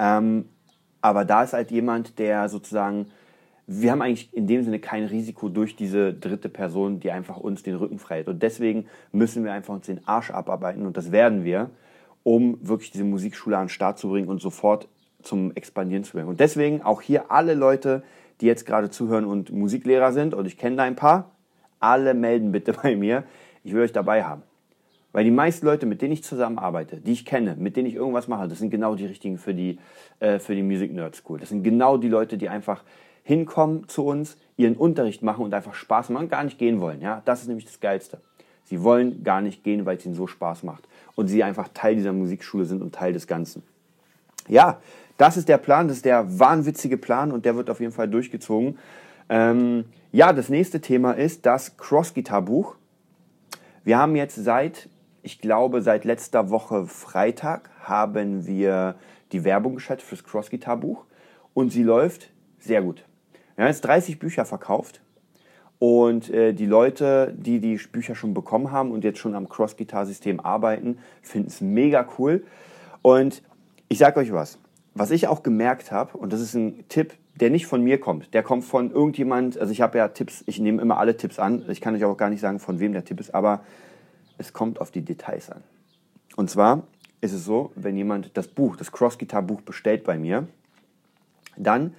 Ähm, 0.00 0.46
aber 1.02 1.26
da 1.26 1.42
ist 1.42 1.52
halt 1.52 1.70
jemand, 1.70 2.18
der 2.18 2.48
sozusagen, 2.48 3.06
wir 3.66 3.92
haben 3.92 4.00
eigentlich 4.00 4.34
in 4.34 4.46
dem 4.46 4.64
Sinne 4.64 4.78
kein 4.78 5.04
Risiko 5.04 5.50
durch 5.50 5.76
diese 5.76 6.14
dritte 6.14 6.48
Person, 6.48 7.00
die 7.00 7.10
einfach 7.10 7.36
uns 7.36 7.62
den 7.62 7.76
Rücken 7.76 7.98
frei. 7.98 8.24
Und 8.24 8.42
deswegen 8.42 8.86
müssen 9.12 9.44
wir 9.44 9.52
einfach 9.52 9.74
uns 9.74 9.86
den 9.86 10.06
Arsch 10.08 10.30
abarbeiten 10.30 10.86
und 10.86 10.96
das 10.96 11.12
werden 11.12 11.44
wir, 11.44 11.70
um 12.22 12.58
wirklich 12.66 12.90
diese 12.90 13.04
Musikschule 13.04 13.58
an 13.58 13.64
den 13.64 13.68
Start 13.68 13.98
zu 13.98 14.08
bringen 14.08 14.28
und 14.28 14.40
sofort 14.40 14.88
zum 15.22 15.52
Expandieren 15.54 16.02
zu 16.02 16.12
bringen. 16.12 16.28
Und 16.28 16.40
deswegen 16.40 16.82
auch 16.82 17.02
hier 17.02 17.30
alle 17.30 17.54
Leute, 17.54 18.02
die 18.40 18.46
jetzt 18.46 18.64
gerade 18.64 18.88
zuhören 18.88 19.26
und 19.26 19.52
Musiklehrer 19.52 20.12
sind, 20.12 20.32
und 20.32 20.46
ich 20.46 20.56
kenne 20.56 20.76
da 20.76 20.84
ein 20.84 20.96
paar, 20.96 21.32
alle 21.78 22.14
melden 22.14 22.52
bitte 22.52 22.72
bei 22.82 22.96
mir. 22.96 23.24
Ich 23.64 23.74
will 23.74 23.82
euch 23.82 23.92
dabei 23.92 24.24
haben. 24.24 24.42
Weil 25.12 25.24
die 25.24 25.30
meisten 25.30 25.66
Leute, 25.66 25.86
mit 25.86 26.02
denen 26.02 26.12
ich 26.12 26.22
zusammenarbeite, 26.22 26.98
die 26.98 27.12
ich 27.12 27.24
kenne, 27.24 27.56
mit 27.58 27.76
denen 27.76 27.88
ich 27.88 27.94
irgendwas 27.94 28.28
mache, 28.28 28.46
das 28.46 28.58
sind 28.58 28.70
genau 28.70 28.94
die 28.94 29.06
richtigen 29.06 29.38
für 29.38 29.54
die, 29.54 29.78
äh, 30.20 30.38
die 30.38 30.62
Music 30.62 30.92
Nerd 30.92 31.16
School. 31.16 31.40
Das 31.40 31.48
sind 31.48 31.64
genau 31.64 31.96
die 31.96 32.08
Leute, 32.08 32.38
die 32.38 32.48
einfach 32.48 32.84
hinkommen 33.24 33.88
zu 33.88 34.04
uns, 34.04 34.36
ihren 34.56 34.76
Unterricht 34.76 35.22
machen 35.22 35.44
und 35.44 35.52
einfach 35.52 35.74
Spaß 35.74 36.10
machen 36.10 36.28
gar 36.28 36.44
nicht 36.44 36.58
gehen 36.58 36.80
wollen. 36.80 37.00
Ja? 37.00 37.22
Das 37.24 37.42
ist 37.42 37.48
nämlich 37.48 37.66
das 37.66 37.80
Geilste. 37.80 38.20
Sie 38.64 38.82
wollen 38.82 39.24
gar 39.24 39.40
nicht 39.40 39.64
gehen, 39.64 39.84
weil 39.84 39.96
es 39.96 40.06
ihnen 40.06 40.14
so 40.14 40.26
Spaß 40.28 40.62
macht. 40.62 40.86
Und 41.16 41.26
sie 41.26 41.42
einfach 41.42 41.68
Teil 41.74 41.96
dieser 41.96 42.12
Musikschule 42.12 42.64
sind 42.64 42.82
und 42.82 42.94
Teil 42.94 43.12
des 43.12 43.26
Ganzen. 43.26 43.64
Ja, 44.48 44.80
das 45.16 45.36
ist 45.36 45.48
der 45.48 45.58
Plan, 45.58 45.88
das 45.88 45.98
ist 45.98 46.04
der 46.04 46.38
wahnwitzige 46.38 46.96
Plan 46.96 47.32
und 47.32 47.44
der 47.44 47.56
wird 47.56 47.68
auf 47.68 47.80
jeden 47.80 47.92
Fall 47.92 48.08
durchgezogen. 48.08 48.78
Ähm, 49.28 49.84
ja, 50.12 50.32
das 50.32 50.48
nächste 50.48 50.80
Thema 50.80 51.12
ist 51.12 51.46
das 51.46 51.76
Cross-Guitar-Buch. 51.76 52.76
Wir 53.84 53.98
haben 53.98 54.16
jetzt 54.16 54.36
seit, 54.36 54.88
ich 55.22 55.40
glaube, 55.40 55.82
seit 55.82 56.04
letzter 56.04 56.50
Woche 56.50 56.86
Freitag 56.86 57.70
haben 57.82 58.46
wir 58.46 58.94
die 59.32 59.44
Werbung 59.44 59.74
geschaltet 59.74 60.04
fürs 60.04 60.24
Cross-Guitar-Buch 60.24 61.04
und 61.54 61.70
sie 61.70 61.82
läuft 61.82 62.30
sehr 62.58 62.82
gut. 62.82 63.04
Wir 63.56 63.64
haben 63.64 63.70
jetzt 63.70 63.82
30 63.82 64.18
Bücher 64.18 64.44
verkauft 64.44 65.00
und 65.78 66.30
äh, 66.30 66.52
die 66.52 66.66
Leute, 66.66 67.34
die 67.36 67.60
die 67.60 67.76
Bücher 67.90 68.14
schon 68.14 68.34
bekommen 68.34 68.70
haben 68.70 68.92
und 68.92 69.04
jetzt 69.04 69.18
schon 69.18 69.34
am 69.34 69.48
Cross-Guitar-System 69.48 70.40
arbeiten, 70.40 70.98
finden 71.22 71.48
es 71.48 71.60
mega 71.60 72.06
cool. 72.18 72.44
Und 73.02 73.42
ich 73.88 73.98
sage 73.98 74.20
euch 74.20 74.32
was, 74.32 74.58
was 74.94 75.10
ich 75.10 75.28
auch 75.28 75.42
gemerkt 75.42 75.92
habe, 75.92 76.16
und 76.16 76.32
das 76.32 76.40
ist 76.40 76.54
ein 76.54 76.84
Tipp, 76.88 77.14
der 77.36 77.50
nicht 77.50 77.66
von 77.66 77.82
mir 77.82 77.98
kommt, 77.98 78.34
der 78.34 78.42
kommt 78.42 78.64
von 78.64 78.90
irgendjemand, 78.90 79.58
also 79.58 79.72
ich 79.72 79.80
habe 79.80 79.98
ja 79.98 80.08
Tipps, 80.08 80.44
ich 80.46 80.60
nehme 80.60 80.82
immer 80.82 80.98
alle 80.98 81.16
Tipps 81.16 81.38
an, 81.38 81.64
ich 81.68 81.80
kann 81.80 81.94
euch 81.94 82.04
auch 82.04 82.16
gar 82.16 82.28
nicht 82.28 82.40
sagen, 82.40 82.58
von 82.58 82.80
wem 82.80 82.92
der 82.92 83.04
Tipp 83.04 83.18
ist, 83.20 83.34
aber 83.34 83.60
es 84.40 84.52
kommt 84.52 84.80
auf 84.80 84.90
die 84.90 85.02
Details 85.02 85.50
an. 85.50 85.62
Und 86.34 86.50
zwar 86.50 86.84
ist 87.20 87.32
es 87.32 87.44
so, 87.44 87.72
wenn 87.74 87.96
jemand 87.96 88.36
das 88.36 88.48
Buch, 88.48 88.76
das 88.76 88.90
Cross-Guitar-Buch 88.90 89.60
bestellt 89.60 90.02
bei 90.04 90.16
mir, 90.16 90.48
dann 91.56 91.94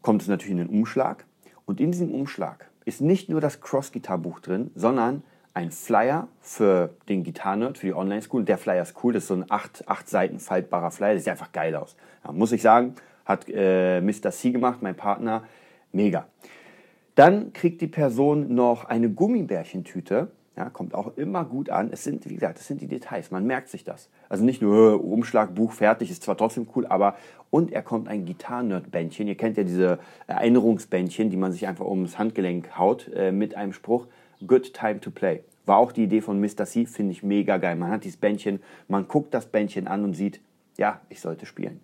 kommt 0.00 0.22
es 0.22 0.28
natürlich 0.28 0.52
in 0.52 0.58
den 0.58 0.68
Umschlag 0.68 1.26
und 1.66 1.80
in 1.80 1.92
diesem 1.92 2.12
Umschlag 2.12 2.70
ist 2.86 3.02
nicht 3.02 3.28
nur 3.28 3.42
das 3.42 3.60
Cross-Guitar-Buch 3.60 4.40
drin, 4.40 4.70
sondern 4.74 5.22
ein 5.52 5.70
Flyer 5.70 6.28
für 6.40 6.94
den 7.08 7.22
Gitarrenerd, 7.22 7.76
für 7.76 7.86
die 7.86 7.94
Online-School. 7.94 8.44
Der 8.44 8.56
Flyer 8.56 8.82
ist 8.82 8.94
cool, 9.02 9.12
das 9.12 9.24
ist 9.24 9.28
so 9.28 9.34
ein 9.34 9.44
8, 9.50 9.86
8 9.88 10.08
Seiten 10.08 10.38
faltbarer 10.38 10.90
Flyer, 10.90 11.14
das 11.14 11.24
sieht 11.24 11.32
einfach 11.32 11.52
geil 11.52 11.74
aus. 11.74 11.96
Ja, 12.24 12.32
muss 12.32 12.52
ich 12.52 12.62
sagen, 12.62 12.94
hat 13.26 13.46
äh, 13.48 14.00
Mr. 14.00 14.30
C 14.30 14.52
gemacht, 14.52 14.78
mein 14.80 14.94
Partner, 14.94 15.44
mega. 15.92 16.26
Dann 17.14 17.52
kriegt 17.52 17.82
die 17.82 17.88
Person 17.88 18.54
noch 18.54 18.84
eine 18.84 19.10
Gummibärchentüte, 19.10 20.30
ja, 20.58 20.70
kommt 20.70 20.92
auch 20.92 21.16
immer 21.16 21.44
gut 21.44 21.70
an. 21.70 21.90
Es 21.92 22.02
sind, 22.02 22.28
wie 22.28 22.34
gesagt, 22.34 22.58
das 22.58 22.66
sind 22.66 22.80
die 22.80 22.88
Details, 22.88 23.30
man 23.30 23.46
merkt 23.46 23.68
sich 23.68 23.84
das. 23.84 24.08
Also 24.28 24.44
nicht 24.44 24.60
nur 24.60 24.92
äh, 24.92 24.94
Umschlag, 24.96 25.54
Buch 25.54 25.70
fertig, 25.70 26.10
ist 26.10 26.24
zwar 26.24 26.36
trotzdem 26.36 26.66
cool, 26.74 26.84
aber 26.84 27.16
und 27.50 27.72
er 27.72 27.82
kommt 27.82 28.08
ein 28.08 28.24
Gitarrenerd-Bändchen. 28.24 29.28
Ihr 29.28 29.36
kennt 29.36 29.56
ja 29.56 29.62
diese 29.62 30.00
Erinnerungsbändchen, 30.26 31.30
die 31.30 31.36
man 31.36 31.52
sich 31.52 31.68
einfach 31.68 31.86
ums 31.86 32.18
Handgelenk 32.18 32.76
haut, 32.76 33.08
äh, 33.14 33.30
mit 33.30 33.54
einem 33.54 33.72
Spruch, 33.72 34.08
Good 34.44 34.74
Time 34.74 34.98
to 34.98 35.12
Play. 35.12 35.44
War 35.64 35.76
auch 35.76 35.92
die 35.92 36.02
Idee 36.02 36.22
von 36.22 36.40
Mr. 36.40 36.64
C, 36.66 36.86
finde 36.86 37.12
ich 37.12 37.22
mega 37.22 37.58
geil. 37.58 37.76
Man 37.76 37.92
hat 37.92 38.02
dieses 38.02 38.16
Bändchen, 38.16 38.58
man 38.88 39.06
guckt 39.06 39.32
das 39.32 39.46
Bändchen 39.46 39.86
an 39.86 40.02
und 40.02 40.14
sieht, 40.14 40.40
ja, 40.76 41.00
ich 41.08 41.20
sollte 41.20 41.46
spielen. 41.46 41.80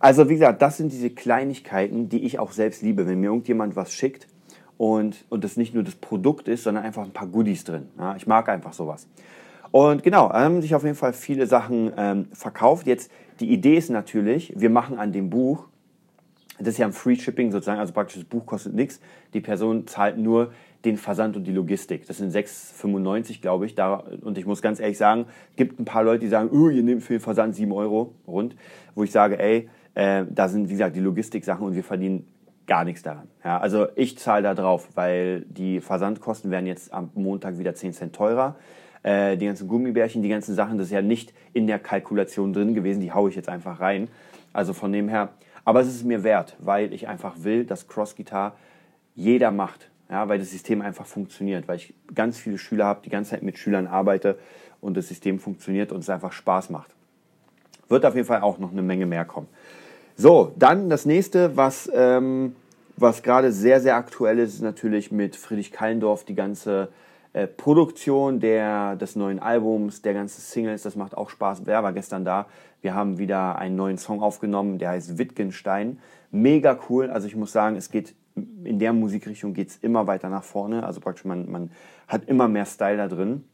Also 0.00 0.28
wie 0.28 0.34
gesagt, 0.34 0.60
das 0.60 0.76
sind 0.76 0.90
diese 0.90 1.10
Kleinigkeiten, 1.10 2.08
die 2.08 2.24
ich 2.24 2.40
auch 2.40 2.50
selbst 2.50 2.82
liebe. 2.82 3.06
Wenn 3.06 3.20
mir 3.20 3.28
irgendjemand 3.28 3.76
was 3.76 3.92
schickt 3.92 4.26
und, 4.78 5.24
und 5.28 5.44
das 5.44 5.56
nicht 5.56 5.74
nur 5.74 5.82
das 5.82 5.94
Produkt 5.94 6.48
ist, 6.48 6.64
sondern 6.64 6.84
einfach 6.84 7.04
ein 7.04 7.12
paar 7.12 7.28
Goodies 7.28 7.64
drin. 7.64 7.88
Ja, 7.98 8.16
ich 8.16 8.26
mag 8.26 8.48
einfach 8.48 8.72
sowas. 8.72 9.06
Und 9.70 10.02
genau, 10.02 10.30
haben 10.30 10.60
sich 10.60 10.74
auf 10.74 10.84
jeden 10.84 10.96
Fall 10.96 11.12
viele 11.12 11.46
Sachen 11.46 11.92
ähm, 11.96 12.26
verkauft. 12.32 12.86
Jetzt, 12.86 13.10
die 13.40 13.50
Idee 13.50 13.76
ist 13.76 13.90
natürlich, 13.90 14.52
wir 14.54 14.70
machen 14.70 14.98
an 14.98 15.12
dem 15.12 15.30
Buch, 15.30 15.66
das 16.58 16.74
ist 16.74 16.78
ja 16.78 16.86
ein 16.86 16.92
Free 16.92 17.16
Shipping 17.16 17.50
sozusagen, 17.50 17.80
also 17.80 17.92
praktisch 17.92 18.16
das 18.16 18.24
Buch 18.24 18.44
kostet 18.44 18.74
nichts. 18.74 19.00
Die 19.32 19.40
Person 19.40 19.86
zahlt 19.86 20.18
nur 20.18 20.52
den 20.84 20.96
Versand 20.96 21.36
und 21.36 21.44
die 21.44 21.52
Logistik. 21.52 22.06
Das 22.06 22.18
sind 22.18 22.34
6,95, 22.34 23.40
glaube 23.40 23.66
ich. 23.66 23.74
Da, 23.74 24.04
und 24.20 24.36
ich 24.36 24.46
muss 24.46 24.62
ganz 24.62 24.80
ehrlich 24.80 24.98
sagen, 24.98 25.26
gibt 25.56 25.80
ein 25.80 25.84
paar 25.84 26.04
Leute, 26.04 26.20
die 26.20 26.28
sagen, 26.28 26.50
oh, 26.52 26.68
ihr 26.68 26.82
nehmt 26.82 27.02
für 27.02 27.14
den 27.14 27.20
Versand 27.20 27.54
7 27.54 27.72
Euro 27.72 28.14
rund. 28.26 28.56
Wo 28.94 29.04
ich 29.04 29.12
sage, 29.12 29.38
ey, 29.38 29.68
äh, 29.94 30.24
da 30.28 30.48
sind, 30.48 30.68
wie 30.68 30.72
gesagt, 30.72 30.96
die 30.96 31.00
Logistik-Sachen 31.00 31.64
und 31.64 31.74
wir 31.74 31.84
verdienen 31.84 32.26
gar 32.72 32.84
nichts 32.84 33.02
daran. 33.02 33.28
Ja, 33.44 33.58
also 33.58 33.88
ich 33.96 34.16
zahle 34.16 34.44
da 34.44 34.54
drauf, 34.54 34.88
weil 34.94 35.42
die 35.42 35.82
Versandkosten 35.82 36.50
werden 36.50 36.64
jetzt 36.64 36.90
am 36.90 37.10
Montag 37.12 37.58
wieder 37.58 37.74
10 37.74 37.92
Cent 37.92 38.16
teurer. 38.16 38.56
Äh, 39.02 39.36
die 39.36 39.44
ganzen 39.44 39.68
Gummibärchen, 39.68 40.22
die 40.22 40.30
ganzen 40.30 40.54
Sachen, 40.54 40.78
das 40.78 40.86
ist 40.86 40.92
ja 40.94 41.02
nicht 41.02 41.34
in 41.52 41.66
der 41.66 41.78
Kalkulation 41.78 42.54
drin 42.54 42.72
gewesen, 42.72 43.00
die 43.00 43.12
haue 43.12 43.28
ich 43.28 43.36
jetzt 43.36 43.50
einfach 43.50 43.78
rein. 43.80 44.08
Also 44.54 44.72
von 44.72 44.90
dem 44.90 45.10
her, 45.10 45.28
aber 45.66 45.80
es 45.80 45.88
ist 45.88 46.04
mir 46.04 46.24
wert, 46.24 46.56
weil 46.60 46.94
ich 46.94 47.08
einfach 47.08 47.34
will, 47.40 47.66
dass 47.66 47.88
Cross-Guitar 47.88 48.54
jeder 49.14 49.50
macht 49.50 49.90
ja, 50.10 50.28
weil 50.28 50.38
das 50.38 50.50
System 50.50 50.82
einfach 50.82 51.06
funktioniert, 51.06 51.68
weil 51.68 51.76
ich 51.76 51.94
ganz 52.14 52.38
viele 52.38 52.58
Schüler 52.58 52.86
habe, 52.86 53.00
die 53.04 53.10
ganze 53.10 53.32
Zeit 53.32 53.42
mit 53.42 53.58
Schülern 53.58 53.86
arbeite 53.86 54.38
und 54.80 54.94
das 54.96 55.08
System 55.08 55.38
funktioniert 55.38 55.92
und 55.92 56.00
es 56.00 56.10
einfach 56.10 56.32
Spaß 56.32 56.70
macht. 56.70 56.90
Wird 57.88 58.04
auf 58.04 58.14
jeden 58.14 58.26
Fall 58.26 58.42
auch 58.42 58.58
noch 58.58 58.72
eine 58.72 58.82
Menge 58.82 59.06
mehr 59.06 59.24
kommen. 59.24 59.48
So, 60.16 60.52
dann 60.56 60.90
das 60.90 61.06
nächste, 61.06 61.56
was, 61.56 61.90
ähm, 61.94 62.54
was 63.02 63.22
gerade 63.22 63.52
sehr, 63.52 63.80
sehr 63.80 63.96
aktuell 63.96 64.38
ist, 64.38 64.54
ist 64.54 64.62
natürlich 64.62 65.12
mit 65.12 65.36
Friedrich 65.36 65.72
Kallendorf 65.72 66.24
die 66.24 66.34
ganze 66.34 66.88
äh, 67.32 67.46
Produktion 67.46 68.40
der, 68.40 68.96
des 68.96 69.16
neuen 69.16 69.38
Albums, 69.40 70.02
der 70.02 70.14
ganzen 70.14 70.40
Singles, 70.40 70.82
das 70.82 70.96
macht 70.96 71.16
auch 71.16 71.28
Spaß. 71.28 71.62
Wer 71.64 71.82
war 71.82 71.92
gestern 71.92 72.24
da? 72.24 72.46
Wir 72.80 72.94
haben 72.94 73.18
wieder 73.18 73.56
einen 73.58 73.76
neuen 73.76 73.98
Song 73.98 74.22
aufgenommen, 74.22 74.78
der 74.78 74.90
heißt 74.90 75.18
Wittgenstein. 75.18 75.98
Mega 76.30 76.78
cool. 76.88 77.10
Also 77.10 77.26
ich 77.26 77.36
muss 77.36 77.52
sagen, 77.52 77.76
es 77.76 77.90
geht 77.90 78.14
in 78.64 78.78
der 78.78 78.92
Musikrichtung 78.92 79.52
geht 79.52 79.68
es 79.68 79.76
immer 79.76 80.06
weiter 80.06 80.28
nach 80.28 80.44
vorne. 80.44 80.84
Also 80.84 81.00
praktisch 81.00 81.24
man, 81.24 81.50
man 81.50 81.70
hat 82.08 82.24
immer 82.26 82.48
mehr 82.48 82.64
Style 82.64 82.96
da 82.96 83.08
drin. 83.08 83.44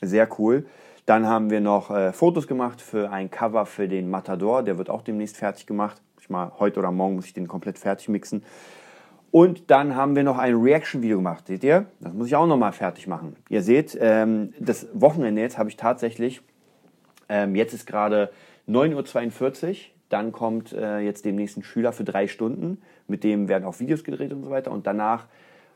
Sehr 0.00 0.28
cool. 0.38 0.66
Dann 1.06 1.26
haben 1.26 1.50
wir 1.50 1.60
noch 1.60 1.90
äh, 1.90 2.12
Fotos 2.12 2.46
gemacht 2.46 2.80
für 2.80 3.10
ein 3.10 3.30
Cover 3.30 3.66
für 3.66 3.88
den 3.88 4.08
Matador. 4.10 4.62
Der 4.62 4.78
wird 4.78 4.90
auch 4.90 5.02
demnächst 5.02 5.36
fertig 5.36 5.66
gemacht. 5.66 6.00
Ich 6.20 6.30
mal 6.30 6.52
heute 6.60 6.78
oder 6.78 6.92
morgen 6.92 7.16
muss 7.16 7.26
ich 7.26 7.34
den 7.34 7.48
komplett 7.48 7.78
fertig 7.78 8.08
mixen. 8.08 8.44
Und 9.32 9.70
dann 9.70 9.96
haben 9.96 10.14
wir 10.14 10.24
noch 10.24 10.36
ein 10.36 10.54
Reaction-Video 10.54 11.16
gemacht. 11.16 11.46
Seht 11.46 11.64
ihr? 11.64 11.86
Das 12.00 12.12
muss 12.12 12.26
ich 12.26 12.36
auch 12.36 12.46
nochmal 12.46 12.72
fertig 12.72 13.06
machen. 13.06 13.34
Ihr 13.48 13.62
seht, 13.62 13.96
ähm, 13.98 14.52
das 14.60 14.86
Wochenende 14.92 15.40
jetzt 15.40 15.56
habe 15.56 15.70
ich 15.70 15.76
tatsächlich, 15.76 16.42
ähm, 17.30 17.54
jetzt 17.56 17.72
ist 17.72 17.86
gerade 17.86 18.30
9.42 18.68 19.70
Uhr. 19.70 19.76
Dann 20.10 20.32
kommt 20.32 20.74
äh, 20.74 20.98
jetzt 20.98 21.24
demnächst 21.24 21.56
ein 21.56 21.62
Schüler 21.62 21.94
für 21.94 22.04
drei 22.04 22.28
Stunden. 22.28 22.82
Mit 23.08 23.24
dem 23.24 23.48
werden 23.48 23.64
auch 23.64 23.80
Videos 23.80 24.04
gedreht 24.04 24.34
und 24.34 24.44
so 24.44 24.50
weiter. 24.50 24.70
Und 24.70 24.86
danach 24.86 25.26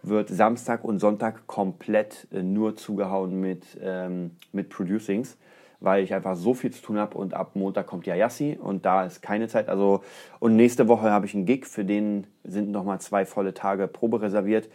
wird 0.03 0.29
Samstag 0.29 0.85
und 0.85 0.99
Sonntag 0.99 1.47
komplett 1.47 2.29
äh, 2.33 2.43
nur 2.43 2.77
zugehauen 2.77 3.41
mit, 3.41 3.65
ähm, 3.81 4.33
mit 4.53 4.69
Producings 4.69 5.39
weil 5.81 6.03
ich 6.03 6.15
einfach 6.15 6.37
so 6.37 6.55
viel 6.55 6.73
zu 6.73 6.83
tun 6.83 6.99
habe 6.99 7.17
und 7.19 7.35
ab 7.35 7.51
Montag 7.55 7.87
kommt 7.87 8.07
ja 8.07 8.15
Yassi 8.15 8.59
und 8.61 8.85
da 8.85 9.05
ist 9.05 9.23
keine 9.23 9.49
Zeit. 9.49 9.69
Also 9.69 10.03
und 10.39 10.57
nächste 10.57 10.89
Woche 10.89 11.11
habe 11.11 11.27
ich 11.27 11.35
einen 11.35 11.47
Gig, 11.47 11.67
für 11.67 11.85
den 11.85 12.27
sind 12.45 12.71
nochmal 12.71 13.01
zwei 13.01 13.27
volle 13.27 13.55
Tage 13.55 13.89
Probe 13.89 14.23
reserviert. 14.23 14.69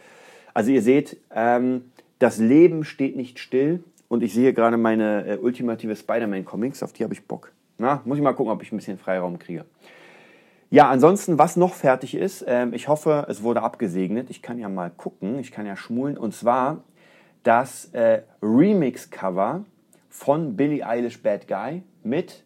Also 0.54 0.70
ihr 0.70 0.82
seht, 0.82 1.18
ähm, 1.34 1.92
das 2.18 2.38
Leben 2.38 2.84
steht 2.84 3.16
nicht 3.16 3.38
still 3.38 3.82
und 4.08 4.22
ich 4.22 4.34
sehe 4.34 4.52
gerade 4.52 4.76
meine 4.76 5.26
äh, 5.26 5.36
ultimative 5.38 5.96
Spider-Man-Comics, 5.96 6.82
auf 6.82 6.92
die 6.92 7.04
habe 7.04 7.14
ich 7.14 7.26
Bock. 7.26 7.52
Na, 7.78 8.02
muss 8.04 8.18
ich 8.18 8.22
mal 8.22 8.34
gucken, 8.34 8.52
ob 8.52 8.62
ich 8.62 8.70
ein 8.70 8.76
bisschen 8.76 8.98
Freiraum 8.98 9.38
kriege. 9.38 9.64
Ja, 10.70 10.88
ansonsten, 10.88 11.38
was 11.38 11.56
noch 11.56 11.74
fertig 11.74 12.14
ist, 12.14 12.44
ähm, 12.48 12.72
ich 12.72 12.88
hoffe, 12.88 13.26
es 13.28 13.42
wurde 13.42 13.62
abgesegnet. 13.62 14.30
Ich 14.30 14.40
kann 14.40 14.58
ja 14.58 14.70
mal 14.70 14.90
gucken, 14.90 15.38
ich 15.38 15.52
kann 15.52 15.66
ja 15.66 15.76
schmulen. 15.76 16.16
Und 16.16 16.32
zwar 16.32 16.82
das 17.42 17.86
äh, 17.92 18.22
Remix-Cover 18.40 19.64
von 20.12 20.56
Billie 20.56 20.86
Eilish 20.86 21.22
Bad 21.22 21.48
Guy 21.48 21.82
mit, 22.04 22.44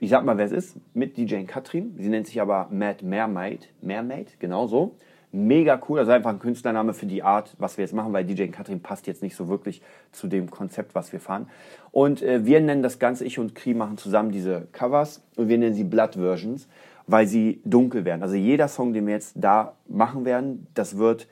ich 0.00 0.10
sag 0.10 0.24
mal, 0.24 0.36
wer 0.36 0.44
es 0.44 0.52
ist, 0.52 0.76
mit 0.92 1.16
DJ 1.16 1.44
Katrin. 1.44 1.94
Sie 1.98 2.08
nennt 2.08 2.26
sich 2.26 2.40
aber 2.40 2.66
Mad 2.72 3.04
Mermaid. 3.04 3.68
Mermaid, 3.80 4.40
genau 4.40 4.66
so. 4.66 4.96
Mega 5.30 5.80
cool, 5.88 6.00
also 6.00 6.10
einfach 6.10 6.30
ein 6.30 6.40
Künstlername 6.40 6.94
für 6.94 7.06
die 7.06 7.22
Art, 7.22 7.54
was 7.58 7.78
wir 7.78 7.84
jetzt 7.84 7.94
machen, 7.94 8.12
weil 8.12 8.24
DJ 8.24 8.48
Katrin 8.48 8.80
passt 8.80 9.06
jetzt 9.06 9.22
nicht 9.22 9.36
so 9.36 9.48
wirklich 9.48 9.80
zu 10.10 10.26
dem 10.26 10.50
Konzept, 10.50 10.96
was 10.96 11.12
wir 11.12 11.20
fahren. 11.20 11.48
Und 11.92 12.22
äh, 12.22 12.44
wir 12.44 12.60
nennen 12.60 12.82
das 12.82 12.98
Ganze, 12.98 13.24
ich 13.24 13.38
und 13.38 13.54
Kri 13.54 13.72
machen 13.72 13.96
zusammen 13.96 14.32
diese 14.32 14.66
Covers 14.72 15.22
und 15.36 15.48
wir 15.48 15.56
nennen 15.56 15.74
sie 15.74 15.84
Blood 15.84 16.16
Versions, 16.16 16.68
weil 17.06 17.28
sie 17.28 17.62
dunkel 17.64 18.04
werden. 18.04 18.22
Also 18.22 18.34
jeder 18.34 18.66
Song, 18.66 18.92
den 18.92 19.06
wir 19.06 19.14
jetzt 19.14 19.34
da 19.36 19.76
machen 19.88 20.24
werden, 20.24 20.66
das 20.74 20.98
wird 20.98 21.28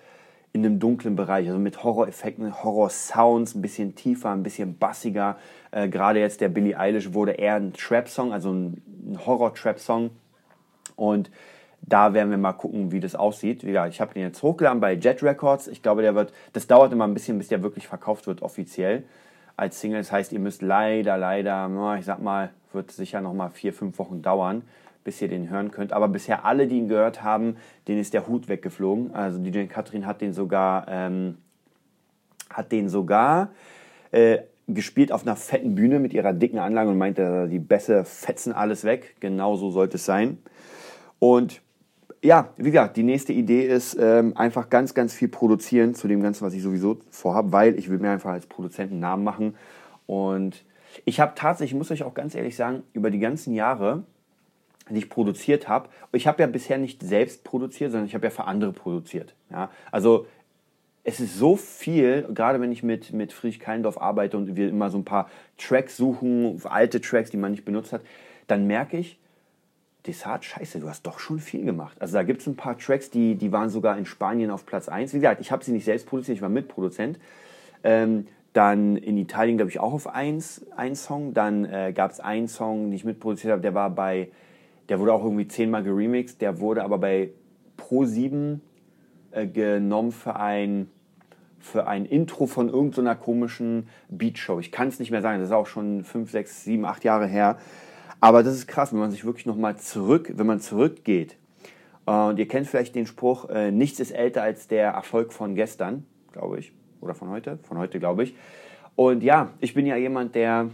in 0.53 0.65
einem 0.65 0.81
dunklen 0.81 1.15
Bereich, 1.15 1.47
also 1.47 1.59
mit 1.59 1.85
Horror-Effekten, 1.85 2.63
Horror-Sounds, 2.65 3.55
ein 3.55 3.63
bisschen 3.63 3.95
tiefer, 3.95 4.31
ein 4.31 4.43
bisschen 4.43 4.77
bassiger. 4.77 5.37
Äh, 5.71 5.89
Gerade 5.89 6.19
jetzt 6.19 6.41
der 6.41 6.49
Billie 6.49 6.77
Eilish 6.77 7.13
wurde 7.13 7.33
eher 7.33 7.55
ein 7.55 7.73
Trap-Song, 7.73 8.33
also 8.33 8.53
ein, 8.53 8.83
ein 9.07 9.27
Horror-Trap-Song. 9.27 10.11
Und 10.97 11.31
da 11.83 12.13
werden 12.15 12.31
wir 12.31 12.39
mal 12.39 12.53
gucken, 12.53 12.93
wie 12.93 13.01
das 13.01 13.15
aussieht. 13.15 13.63
Ja, 13.63 13.87
ich 13.87 14.01
habe 14.01 14.13
den 14.15 14.23
jetzt 14.23 14.43
hochgeladen 14.43 14.81
bei 14.81 14.95
Jet 14.95 15.23
Records. 15.23 15.69
Ich 15.69 15.83
glaube, 15.83 16.03
der 16.03 16.15
wird, 16.15 16.33
das 16.53 16.67
dauert 16.67 16.93
immer 16.93 17.07
ein 17.07 17.15
bisschen, 17.15 17.39
bis 17.39 17.49
der 17.49 17.63
wirklich 17.63 17.87
verkauft 17.87 18.27
wird 18.27 18.43
offiziell 18.43 19.05
als 19.57 19.81
Single. 19.81 20.01
Das 20.01 20.13
heißt, 20.13 20.33
ihr 20.33 20.41
müsst 20.41 20.63
leider, 20.63 21.17
leider, 21.17 21.97
ich 21.99 22.05
sag 22.05 22.21
mal, 22.21 22.51
wird 22.73 22.91
sicher 22.91 23.21
noch 23.21 23.35
mal 23.35 23.51
vier, 23.51 23.73
fünf 23.73 23.99
Wochen 23.99 24.23
dauern, 24.23 24.63
bis 25.05 25.21
ihr 25.23 25.29
den 25.29 25.51
hören 25.51 25.71
könnt. 25.71 25.93
Aber 25.93 26.09
bisher 26.09 26.45
alle, 26.45 26.67
die 26.67 26.79
ihn 26.79 26.89
gehört 26.89 27.23
haben, 27.23 27.57
denen 27.89 28.01
ist 28.01 28.15
der 28.15 28.27
Hut 28.27 28.49
weggeflogen. 28.49 29.15
Also 29.15 29.39
DJ 29.39 29.65
Katrin 29.65 30.07
hat 30.07 30.21
den 30.21 30.33
sogar, 30.33 30.87
ähm, 30.89 31.39
hat 32.51 32.73
den 32.73 32.89
sogar 32.89 33.51
äh, 34.11 34.39
gespielt 34.69 35.13
auf 35.13 35.23
einer 35.23 35.37
fetten 35.37 35.75
Bühne 35.75 35.99
mit 35.99 36.13
ihrer 36.13 36.33
dicken 36.33 36.59
Anlage 36.59 36.91
und 36.91 36.99
meinte, 36.99 37.49
die 37.49 37.59
Bässe 37.59 38.05
fetzen 38.05 38.53
alles 38.53 38.85
weg. 38.85 39.17
Genau 39.21 39.57
so 39.57 39.71
sollte 39.71 39.97
es 39.97 40.05
sein. 40.05 40.39
Und 41.19 41.63
ja, 42.23 42.53
wie 42.57 42.71
gesagt, 42.71 42.97
die 42.97 43.03
nächste 43.03 43.33
Idee 43.33 43.67
ist 43.67 43.97
ähm, 43.99 44.37
einfach 44.37 44.69
ganz, 44.69 44.93
ganz 44.95 45.15
viel 45.15 45.29
produzieren 45.29 45.95
zu 45.95 46.07
dem 46.07 46.23
Ganzen, 46.23 46.45
was 46.45 46.53
ich 46.53 46.63
sowieso 46.63 46.99
vorhabe, 47.11 47.53
weil 47.53 47.79
ich 47.79 47.89
will 47.89 47.99
mir 47.99 48.11
einfach 48.11 48.31
als 48.31 48.47
Produzent 48.47 48.91
einen 48.91 49.01
Namen 49.01 49.25
machen. 49.25 49.55
Und 50.07 50.65
ich 51.05 51.21
habe 51.21 51.33
tatsächlich, 51.35 51.73
ich 51.73 51.79
muss 51.79 51.91
euch 51.91 52.03
auch 52.03 52.15
ganz 52.15 52.35
ehrlich 52.35 52.57
sagen, 52.57 52.83
über 52.93 53.11
die 53.11 53.21
ganzen 53.21 53.55
Jahre 53.55 54.05
die 54.95 55.01
ich 55.01 55.11
produziert 55.11 55.69
habe. 55.69 55.89
Ich 56.13 56.27
habe 56.27 56.43
ja 56.43 56.47
bisher 56.47 56.79
nicht 56.79 57.03
selbst 57.03 57.45
produziert, 57.45 57.93
sondern 57.93 58.07
ich 58.07 58.15
habe 58.15 58.27
ja 58.27 58.31
für 58.31 58.45
andere 58.45 58.73
produziert. 58.73 59.35
Ja? 59.51 59.71
Also 59.91 60.27
es 61.05 61.21
ist 61.21 61.39
so 61.39 61.57
viel, 61.57 62.29
gerade 62.35 62.61
wenn 62.61 62.73
ich 62.73 62.83
mit, 62.83 63.13
mit 63.13 63.33
Friedrich 63.33 63.61
Keindorf 63.61 64.01
arbeite 64.01 64.37
und 64.37 64.55
wir 64.57 64.69
immer 64.69 64.91
so 64.91 64.99
ein 64.99 65.05
paar 65.05 65.31
Tracks 65.57 65.97
suchen, 65.97 66.61
alte 66.65 67.01
Tracks, 67.01 67.31
die 67.31 67.37
man 67.37 67.53
nicht 67.53 67.65
benutzt 67.65 67.93
hat, 67.93 68.03
dann 68.47 68.67
merke 68.67 68.97
ich, 68.97 69.19
Desart, 70.07 70.45
scheiße, 70.45 70.81
du 70.81 70.89
hast 70.89 71.07
doch 71.07 71.19
schon 71.19 71.41
viel 71.41 71.65
gemacht. 71.65 71.97
Also 72.01 72.15
da 72.15 72.23
gibt 72.23 72.41
es 72.41 72.47
ein 72.47 72.57
paar 72.57 72.79
Tracks, 72.79 73.11
die, 73.11 73.35
die 73.35 73.53
waren 73.53 73.69
sogar 73.69 73.99
in 73.99 74.07
Spanien 74.07 74.51
auf 74.51 74.65
Platz 74.65 74.89
1. 74.89 75.13
Wie 75.13 75.19
gesagt, 75.19 75.41
ich 75.41 75.53
habe 75.53 75.63
sie 75.63 75.73
nicht 75.73 75.85
selbst 75.85 76.07
produziert, 76.07 76.37
ich 76.37 76.43
war 76.43 76.49
Mitproduzent. 76.49 77.19
Ähm, 77.85 78.27
dann 78.53 78.97
in 78.97 79.17
Italien, 79.17 79.59
glaube 79.59 79.71
ich, 79.71 79.79
auch 79.79 79.93
auf 79.93 80.09
1 80.09 80.67
ein 80.77 80.97
Song. 80.97 81.35
Dann 81.35 81.65
äh, 81.65 81.93
gab 81.95 82.11
es 82.11 82.21
einen 82.21 82.49
Song, 82.49 82.87
den 82.87 82.93
ich 82.95 83.05
mitproduziert 83.05 83.53
habe, 83.53 83.63
der 83.63 83.75
war 83.75 83.91
bei 83.91 84.29
der 84.91 84.99
wurde 84.99 85.15
auch 85.15 85.25
irgendwie 85.25 85.49
zehnmal 85.49 85.83
geremixed. 85.85 86.41
Der 86.43 86.61
wurde 86.61 86.83
aber 86.83 86.99
bei 86.99 87.31
Pro7 87.79 88.59
äh, 89.31 89.47
genommen 89.47 90.11
für 90.11 90.37
ein, 90.37 90.91
für 91.61 91.87
ein 91.87 92.05
Intro 92.05 92.47
von 92.47 92.69
irgendeiner 92.69 93.15
so 93.15 93.21
komischen 93.21 93.89
Beatshow. 94.09 94.59
Ich 94.59 94.73
kann 94.73 94.89
es 94.89 94.99
nicht 94.99 95.13
mehr 95.13 95.23
sagen. 95.23 95.39
Das 95.39 95.49
ist 95.49 95.55
auch 95.55 95.69
schon 95.69 96.03
fünf, 96.03 96.33
sechs, 96.33 96.65
sieben, 96.65 96.85
acht 96.85 97.05
Jahre 97.05 97.29
her. 97.29 97.57
Aber 98.21 98.43
das 98.43 98.55
ist 98.55 98.67
krass, 98.67 98.93
wenn 98.93 98.99
man 98.99 99.13
sich 99.13 99.25
wirklich 99.25 99.47
nochmal 99.47 99.77
zurück, 99.77 100.33
wenn 100.35 100.47
man 100.47 100.61
zurückgeht. 100.61 101.37
Und 102.05 102.41
ihr 102.41 102.49
kennt 102.49 102.67
vielleicht 102.67 102.97
den 102.97 103.07
Spruch, 103.07 103.49
äh, 103.49 103.71
nichts 103.71 104.01
ist 104.01 104.11
älter 104.11 104.43
als 104.43 104.67
der 104.67 104.91
Erfolg 104.91 105.33
von 105.33 105.55
gestern, 105.55 106.05
glaube 106.33 106.59
ich. 106.59 106.73
Oder 107.01 107.15
von 107.15 107.29
heute? 107.29 107.61
Von 107.63 107.79
heute, 107.79 108.01
glaube 108.01 108.25
ich. 108.25 108.35
Und 108.97 109.23
ja, 109.23 109.51
ich 109.61 109.73
bin 109.73 109.87
ja 109.87 109.97
jemand, 109.97 110.35
der 110.35 110.71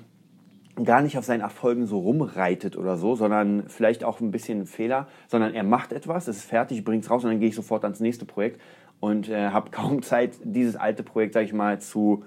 gar 0.85 1.01
nicht 1.01 1.17
auf 1.17 1.25
seinen 1.25 1.41
Erfolgen 1.41 1.87
so 1.87 1.99
rumreitet 1.99 2.77
oder 2.77 2.97
so, 2.97 3.15
sondern 3.15 3.69
vielleicht 3.69 4.05
auch 4.05 4.21
ein 4.21 4.31
bisschen 4.31 4.67
Fehler, 4.67 5.09
sondern 5.29 5.55
er 5.55 5.65
macht 5.65 5.93
etwas, 5.93 6.29
es 6.29 6.39
ist 6.39 6.45
fertig, 6.45 6.85
bringt 6.85 7.05
es 7.05 7.11
raus 7.11 7.25
und 7.25 7.31
dann 7.31 7.41
gehe 7.41 7.49
ich 7.49 7.55
sofort 7.55 7.85
ans 7.85 8.01
nächste 8.01 8.27
Projekt 8.27 8.61
und 9.01 9.29
äh, 9.29 9.49
habe 9.49 9.71
kaum 9.73 10.03
Zeit, 10.03 10.39
dieses 10.45 10.77
alte 10.77 11.03
Projekt, 11.03 11.35
sage 11.35 11.47
ich 11.47 11.53
mal, 11.53 11.81
zu 11.81 12.25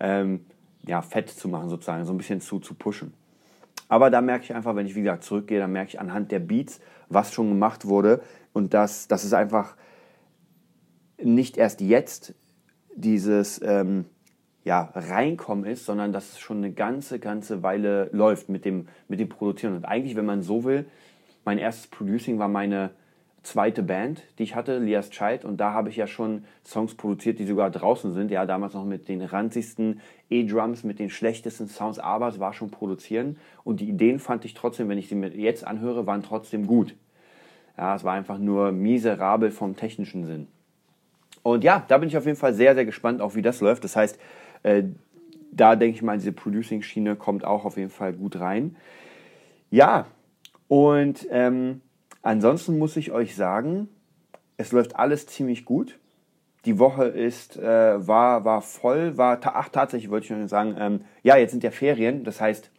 ähm, 0.00 0.44
ja, 0.84 1.00
fett 1.00 1.30
zu 1.30 1.48
machen 1.48 1.68
sozusagen, 1.68 2.04
so 2.04 2.12
ein 2.12 2.18
bisschen 2.18 2.40
zu, 2.40 2.58
zu 2.58 2.74
pushen. 2.74 3.14
Aber 3.88 4.10
da 4.10 4.20
merke 4.20 4.44
ich 4.44 4.54
einfach, 4.54 4.74
wenn 4.74 4.86
ich 4.86 4.94
wieder 4.94 5.20
zurückgehe, 5.20 5.60
dann 5.60 5.72
merke 5.72 5.90
ich 5.90 6.00
anhand 6.00 6.32
der 6.32 6.40
Beats, 6.40 6.80
was 7.08 7.32
schon 7.32 7.50
gemacht 7.50 7.86
wurde 7.86 8.22
und 8.52 8.74
dass, 8.74 9.06
dass 9.06 9.22
es 9.22 9.32
einfach 9.32 9.76
nicht 11.22 11.56
erst 11.56 11.80
jetzt 11.80 12.34
dieses 12.96 13.60
ähm, 13.62 14.06
ja, 14.64 14.92
reinkommen 14.94 15.64
ist, 15.64 15.84
sondern 15.84 16.12
dass 16.12 16.32
es 16.32 16.40
schon 16.40 16.58
eine 16.58 16.72
ganze, 16.72 17.18
ganze 17.18 17.62
Weile 17.62 18.08
läuft 18.12 18.48
mit 18.48 18.64
dem, 18.64 18.88
mit 19.08 19.18
dem 19.18 19.28
Produzieren. 19.28 19.74
Und 19.74 19.84
eigentlich, 19.84 20.16
wenn 20.16 20.26
man 20.26 20.42
so 20.42 20.64
will, 20.64 20.86
mein 21.44 21.58
erstes 21.58 21.88
Producing 21.88 22.38
war 22.38 22.48
meine 22.48 22.90
zweite 23.42 23.82
Band, 23.82 24.22
die 24.38 24.44
ich 24.44 24.54
hatte, 24.54 24.78
Lias 24.78 25.10
Child, 25.10 25.44
und 25.44 25.56
da 25.56 25.72
habe 25.72 25.88
ich 25.88 25.96
ja 25.96 26.06
schon 26.06 26.44
Songs 26.64 26.94
produziert, 26.94 27.40
die 27.40 27.44
sogar 27.44 27.70
draußen 27.70 28.12
sind. 28.12 28.30
Ja, 28.30 28.46
damals 28.46 28.74
noch 28.74 28.84
mit 28.84 29.08
den 29.08 29.20
ranzigsten 29.20 30.00
E-Drums, 30.30 30.84
mit 30.84 31.00
den 31.00 31.10
schlechtesten 31.10 31.66
Sounds, 31.66 31.98
aber 31.98 32.28
es 32.28 32.38
war 32.38 32.52
schon 32.52 32.70
produzieren. 32.70 33.36
Und 33.64 33.80
die 33.80 33.88
Ideen 33.88 34.20
fand 34.20 34.44
ich 34.44 34.54
trotzdem, 34.54 34.88
wenn 34.88 34.98
ich 34.98 35.08
sie 35.08 35.16
mir 35.16 35.28
jetzt 35.28 35.66
anhöre, 35.66 36.06
waren 36.06 36.22
trotzdem 36.22 36.68
gut. 36.68 36.94
Ja, 37.76 37.96
es 37.96 38.04
war 38.04 38.12
einfach 38.12 38.38
nur 38.38 38.70
miserabel 38.70 39.50
vom 39.50 39.74
technischen 39.74 40.24
Sinn. 40.24 40.46
Und 41.42 41.64
ja, 41.64 41.84
da 41.88 41.98
bin 41.98 42.08
ich 42.08 42.16
auf 42.16 42.26
jeden 42.26 42.38
Fall 42.38 42.54
sehr, 42.54 42.74
sehr 42.74 42.84
gespannt, 42.84 43.20
auch 43.20 43.34
wie 43.34 43.42
das 43.42 43.60
läuft. 43.60 43.82
Das 43.82 43.96
heißt, 43.96 44.18
äh, 44.62 44.84
da 45.52 45.76
denke 45.76 45.96
ich 45.96 46.02
mal, 46.02 46.16
diese 46.16 46.32
Producing-Schiene 46.32 47.16
kommt 47.16 47.44
auch 47.44 47.64
auf 47.64 47.76
jeden 47.76 47.90
Fall 47.90 48.12
gut 48.14 48.40
rein. 48.40 48.76
Ja, 49.70 50.06
und 50.68 51.26
ähm, 51.30 51.82
ansonsten 52.22 52.78
muss 52.78 52.96
ich 52.96 53.12
euch 53.12 53.36
sagen, 53.36 53.88
es 54.56 54.72
läuft 54.72 54.96
alles 54.96 55.26
ziemlich 55.26 55.64
gut. 55.64 55.98
Die 56.64 56.78
Woche 56.78 57.04
ist, 57.04 57.56
äh, 57.56 58.06
war, 58.06 58.44
war 58.44 58.62
voll, 58.62 59.16
war, 59.16 59.40
ach 59.42 59.68
tatsächlich 59.68 60.10
wollte 60.10 60.26
ich 60.26 60.30
noch 60.30 60.48
sagen, 60.48 60.76
ähm, 60.78 61.00
ja, 61.22 61.36
jetzt 61.36 61.50
sind 61.50 61.64
ja 61.64 61.70
Ferien, 61.70 62.24
das 62.24 62.40
heißt, 62.40 62.70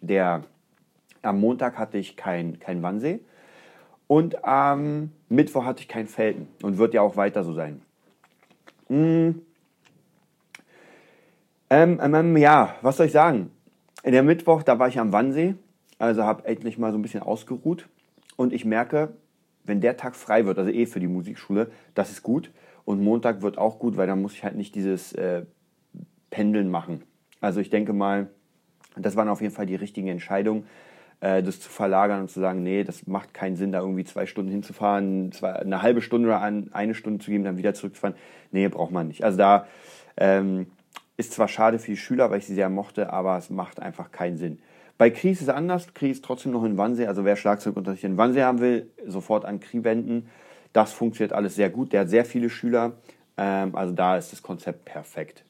der, 0.00 0.42
am 1.22 1.40
Montag 1.40 1.78
hatte 1.78 1.98
ich 1.98 2.16
kein, 2.16 2.58
kein 2.58 2.82
Wannsee 2.82 3.20
und 4.06 4.44
am 4.44 5.12
Mittwoch 5.28 5.64
hatte 5.64 5.80
ich 5.80 5.88
kein 5.88 6.08
Felden 6.08 6.48
und 6.62 6.78
wird 6.78 6.94
ja 6.94 7.02
auch 7.02 7.16
weiter 7.16 7.44
so 7.44 7.52
sein. 7.52 7.82
Hm, 8.88 9.42
Ähm, 11.68 12.00
ähm, 12.00 12.36
ja, 12.36 12.76
was 12.82 12.96
soll 12.96 13.06
ich 13.06 13.12
sagen? 13.12 13.50
In 14.02 14.12
der 14.12 14.22
Mittwoch, 14.22 14.62
da 14.62 14.78
war 14.78 14.88
ich 14.88 14.98
am 15.00 15.12
Wannsee, 15.12 15.56
also 15.98 16.22
habe 16.22 16.46
endlich 16.46 16.78
mal 16.78 16.92
so 16.92 16.98
ein 16.98 17.02
bisschen 17.02 17.22
ausgeruht 17.22 17.88
und 18.36 18.52
ich 18.52 18.64
merke, 18.64 19.14
wenn 19.64 19.80
der 19.80 19.96
Tag 19.96 20.14
frei 20.14 20.46
wird, 20.46 20.58
also 20.58 20.70
eh 20.70 20.86
für 20.86 21.00
die 21.00 21.08
Musikschule, 21.08 21.70
das 21.94 22.10
ist 22.10 22.22
gut. 22.22 22.52
Und 22.84 23.02
Montag 23.02 23.42
wird 23.42 23.58
auch 23.58 23.80
gut, 23.80 23.96
weil 23.96 24.06
dann 24.06 24.22
muss 24.22 24.34
ich 24.34 24.44
halt 24.44 24.54
nicht 24.54 24.76
dieses 24.76 25.12
äh, 25.14 25.44
Pendeln 26.30 26.70
machen. 26.70 27.02
Also 27.40 27.60
ich 27.60 27.68
denke 27.68 27.92
mal, 27.92 28.28
das 28.96 29.16
waren 29.16 29.28
auf 29.28 29.40
jeden 29.40 29.52
Fall 29.52 29.66
die 29.66 29.74
richtigen 29.74 30.06
Entscheidungen, 30.06 30.66
äh, 31.20 31.42
das 31.42 31.58
zu 31.60 31.68
verlagern 31.68 32.20
und 32.20 32.30
zu 32.30 32.38
sagen, 32.38 32.62
nee, 32.62 32.84
das 32.84 33.08
macht 33.08 33.34
keinen 33.34 33.56
Sinn, 33.56 33.72
da 33.72 33.80
irgendwie 33.80 34.04
zwei 34.04 34.26
Stunden 34.26 34.52
hinzufahren, 34.52 35.32
zwei, 35.32 35.54
eine 35.54 35.82
halbe 35.82 36.00
Stunde 36.00 36.28
oder 36.28 36.40
eine 36.40 36.94
Stunde 36.94 37.24
zu 37.24 37.32
geben, 37.32 37.42
dann 37.42 37.58
wieder 37.58 37.74
zurückzufahren. 37.74 38.16
Nee, 38.52 38.68
braucht 38.68 38.92
man 38.92 39.08
nicht. 39.08 39.24
Also 39.24 39.36
da 39.36 39.66
ähm, 40.16 40.68
ist 41.16 41.32
zwar 41.32 41.48
schade 41.48 41.78
für 41.78 41.92
die 41.92 41.96
Schüler, 41.96 42.30
weil 42.30 42.38
ich 42.38 42.46
sie 42.46 42.54
sehr 42.54 42.68
mochte, 42.68 43.12
aber 43.12 43.38
es 43.38 43.50
macht 43.50 43.80
einfach 43.80 44.12
keinen 44.12 44.36
Sinn. 44.36 44.58
Bei 44.98 45.10
Kries 45.10 45.40
ist 45.40 45.48
es 45.48 45.54
anders. 45.54 45.92
Kries 45.92 46.16
ist 46.16 46.24
trotzdem 46.24 46.52
noch 46.52 46.64
in 46.64 46.78
Wannsee. 46.78 47.06
Also 47.06 47.24
wer 47.24 47.36
Schlagzeugunterricht 47.36 48.04
in 48.04 48.16
Wannsee 48.16 48.42
haben 48.42 48.60
will, 48.60 48.90
sofort 49.06 49.44
an 49.44 49.60
Krie 49.60 49.84
wenden. 49.84 50.28
Das 50.72 50.92
funktioniert 50.92 51.32
alles 51.32 51.54
sehr 51.54 51.70
gut. 51.70 51.92
Der 51.92 52.02
hat 52.02 52.08
sehr 52.08 52.24
viele 52.24 52.48
Schüler. 52.48 52.92
Ähm, 53.36 53.74
also 53.74 53.94
da 53.94 54.16
ist 54.16 54.32
das 54.32 54.42
Konzept 54.42 54.84
perfekt. 54.86 55.44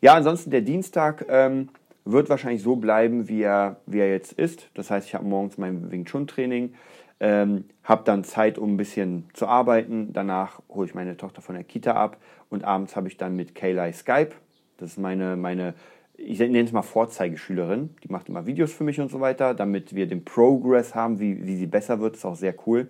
Ja, 0.00 0.14
ansonsten 0.14 0.50
der 0.50 0.62
Dienstag 0.62 1.26
ähm, 1.28 1.68
wird 2.04 2.30
wahrscheinlich 2.30 2.62
so 2.62 2.76
bleiben, 2.76 3.28
wie 3.28 3.42
er, 3.42 3.76
wie 3.86 3.98
er 3.98 4.10
jetzt 4.10 4.32
ist. 4.32 4.70
Das 4.74 4.90
heißt, 4.90 5.06
ich 5.06 5.14
habe 5.14 5.26
morgens 5.26 5.58
mein 5.58 5.90
Wing 5.90 6.04
Chun 6.06 6.26
Training, 6.26 6.74
ähm, 7.20 7.64
habe 7.84 8.04
dann 8.04 8.24
Zeit, 8.24 8.58
um 8.58 8.74
ein 8.74 8.76
bisschen 8.76 9.28
zu 9.34 9.46
arbeiten. 9.46 10.12
Danach 10.12 10.60
hole 10.68 10.86
ich 10.86 10.94
meine 10.94 11.16
Tochter 11.16 11.42
von 11.42 11.54
der 11.54 11.64
Kita 11.64 11.92
ab 11.92 12.16
und 12.48 12.64
abends 12.64 12.96
habe 12.96 13.08
ich 13.08 13.16
dann 13.16 13.36
mit 13.36 13.54
Kaylai 13.54 13.92
Skype. 13.92 14.34
Das 14.78 14.92
ist 14.92 14.98
meine, 14.98 15.36
meine 15.36 15.74
ich 16.18 16.40
nenne 16.40 16.60
es 16.60 16.72
mal 16.72 16.82
Vorzeigeschülerin. 16.82 17.90
Die 18.02 18.10
macht 18.10 18.28
immer 18.28 18.44
Videos 18.44 18.72
für 18.72 18.82
mich 18.82 19.00
und 19.00 19.10
so 19.10 19.20
weiter, 19.20 19.54
damit 19.54 19.94
wir 19.94 20.06
den 20.06 20.24
Progress 20.24 20.94
haben, 20.94 21.20
wie, 21.20 21.46
wie 21.46 21.56
sie 21.56 21.66
besser 21.66 22.00
wird. 22.00 22.14
Das 22.14 22.20
ist 22.20 22.24
auch 22.24 22.34
sehr 22.34 22.54
cool. 22.66 22.88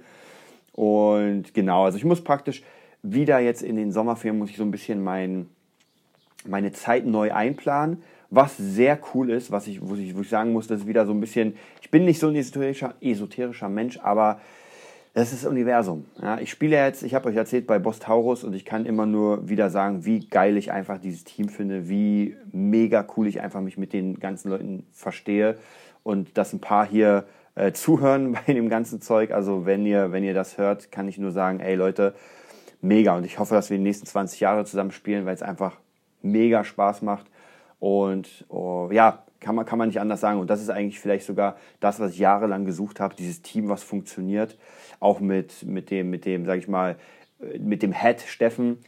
Und 0.72 1.52
genau, 1.52 1.84
also 1.84 1.98
ich 1.98 2.04
muss 2.04 2.24
praktisch 2.24 2.62
wieder 3.02 3.38
jetzt 3.38 3.62
in 3.62 3.76
den 3.76 3.92
Sommerferien, 3.92 4.38
muss 4.38 4.50
ich 4.50 4.56
so 4.56 4.62
ein 4.62 4.70
bisschen 4.70 5.04
mein, 5.04 5.46
meine 6.46 6.72
Zeit 6.72 7.04
neu 7.04 7.32
einplanen. 7.32 8.02
Was 8.30 8.56
sehr 8.56 8.98
cool 9.12 9.30
ist, 9.30 9.50
was 9.50 9.66
ich, 9.66 9.86
wo, 9.86 9.94
ich, 9.94 10.16
wo 10.16 10.22
ich 10.22 10.28
sagen 10.28 10.52
muss, 10.52 10.66
das 10.66 10.80
ist 10.80 10.86
wieder 10.86 11.06
so 11.06 11.12
ein 11.12 11.20
bisschen, 11.20 11.54
ich 11.82 11.90
bin 11.90 12.04
nicht 12.04 12.20
so 12.20 12.28
ein 12.28 12.36
esoterischer, 12.36 12.94
esoterischer 13.00 13.68
Mensch, 13.68 13.98
aber 13.98 14.40
das 15.14 15.32
ist 15.32 15.44
das 15.44 15.50
Universum. 15.50 16.04
Ja, 16.20 16.38
ich 16.38 16.50
spiele 16.50 16.76
jetzt, 16.76 17.02
ich 17.02 17.14
habe 17.14 17.28
euch 17.28 17.36
erzählt, 17.36 17.66
bei 17.66 17.78
Boss 17.78 17.98
Taurus 17.98 18.44
und 18.44 18.54
ich 18.54 18.64
kann 18.64 18.86
immer 18.86 19.06
nur 19.06 19.48
wieder 19.48 19.70
sagen, 19.70 20.04
wie 20.04 20.26
geil 20.28 20.56
ich 20.56 20.70
einfach 20.70 20.98
dieses 20.98 21.24
Team 21.24 21.48
finde, 21.48 21.88
wie 21.88 22.36
mega 22.52 23.06
cool 23.16 23.26
ich 23.26 23.40
einfach 23.40 23.60
mich 23.60 23.78
mit 23.78 23.92
den 23.92 24.20
ganzen 24.20 24.50
Leuten 24.50 24.86
verstehe 24.92 25.56
und 26.02 26.36
dass 26.38 26.52
ein 26.52 26.60
paar 26.60 26.86
hier 26.86 27.26
äh, 27.54 27.72
zuhören 27.72 28.32
bei 28.46 28.52
dem 28.52 28.68
ganzen 28.68 29.00
Zeug. 29.00 29.32
Also 29.32 29.66
wenn 29.66 29.86
ihr, 29.86 30.12
wenn 30.12 30.24
ihr 30.24 30.34
das 30.34 30.58
hört, 30.58 30.92
kann 30.92 31.08
ich 31.08 31.18
nur 31.18 31.32
sagen, 31.32 31.60
ey 31.60 31.74
Leute, 31.74 32.14
mega 32.80 33.16
und 33.16 33.24
ich 33.24 33.38
hoffe, 33.38 33.54
dass 33.54 33.70
wir 33.70 33.76
die 33.76 33.82
nächsten 33.82 34.06
20 34.06 34.40
Jahre 34.40 34.64
zusammen 34.64 34.92
spielen, 34.92 35.26
weil 35.26 35.34
es 35.34 35.42
einfach 35.42 35.76
mega 36.22 36.64
Spaß 36.64 37.02
macht 37.02 37.26
und 37.80 38.44
oh, 38.48 38.88
ja, 38.92 39.24
kann 39.40 39.54
man, 39.54 39.64
kann 39.64 39.78
man 39.78 39.88
nicht 39.88 40.00
anders 40.00 40.20
sagen. 40.20 40.40
Und 40.40 40.50
das 40.50 40.60
ist 40.60 40.70
eigentlich 40.70 41.00
vielleicht 41.00 41.26
sogar 41.26 41.56
das, 41.80 42.00
was 42.00 42.12
ich 42.12 42.18
jahrelang 42.18 42.64
gesucht 42.64 43.00
habe, 43.00 43.14
dieses 43.14 43.42
Team, 43.42 43.68
was 43.68 43.82
funktioniert. 43.82 44.58
Auch 45.00 45.20
mit, 45.20 45.64
mit 45.64 45.90
dem, 45.90 46.10
mit 46.10 46.24
dem, 46.24 46.44
sag 46.44 46.58
ich 46.58 46.68
mal, 46.68 46.96
mit 47.58 47.82
dem 47.82 47.92
Head 47.92 48.20
Steffen 48.22 48.78